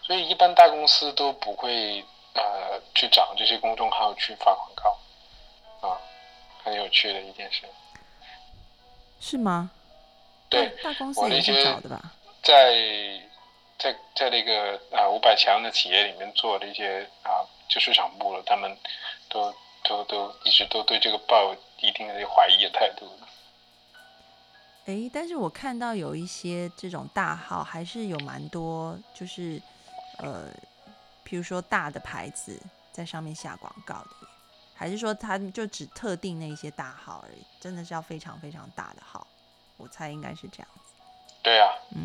[0.00, 2.02] 所以一般大公司都不会
[2.32, 4.96] 呃去找这些公众号去发广告。
[6.62, 7.62] 很有趣的一件事，
[9.20, 9.70] 是吗？
[10.48, 12.12] 对，大公司也是找的吧？
[12.42, 12.74] 在
[13.78, 18.76] 在在那个啊五百强的企业里面做的一些啊，就市场部了，他们
[19.28, 23.10] 都都都一直都对这个抱一定的怀疑的态度。
[24.84, 29.62] 哎，但是我看到有一些这种大号，还是有蛮多，就是
[30.18, 30.48] 呃，
[31.24, 32.60] 譬如说大的牌子，
[32.90, 34.21] 在上面下广告的耶？
[34.82, 37.46] 还是说他就只特定那些大号而已？
[37.60, 39.24] 真的是要非常非常大的号？
[39.76, 40.92] 我猜应该是这样子。
[41.40, 42.04] 对啊，嗯，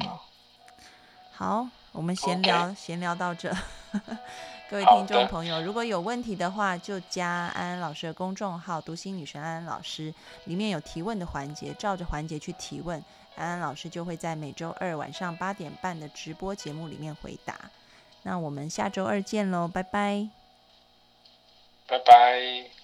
[1.34, 3.52] 好，我们闲聊闲聊到这。
[4.70, 10.14] 各位听众朋友，如果有问题的话，就加安安老师的公众号“读心女神安安老师”，
[10.46, 13.04] 里面有提问的环节，照着环节去提问，
[13.36, 17.56] 安安老师就会在每周二晚上八点半的直播节目里面回答。
[18.22, 20.37] 那我们下周二见喽，拜拜。
[21.88, 22.77] 拜拜。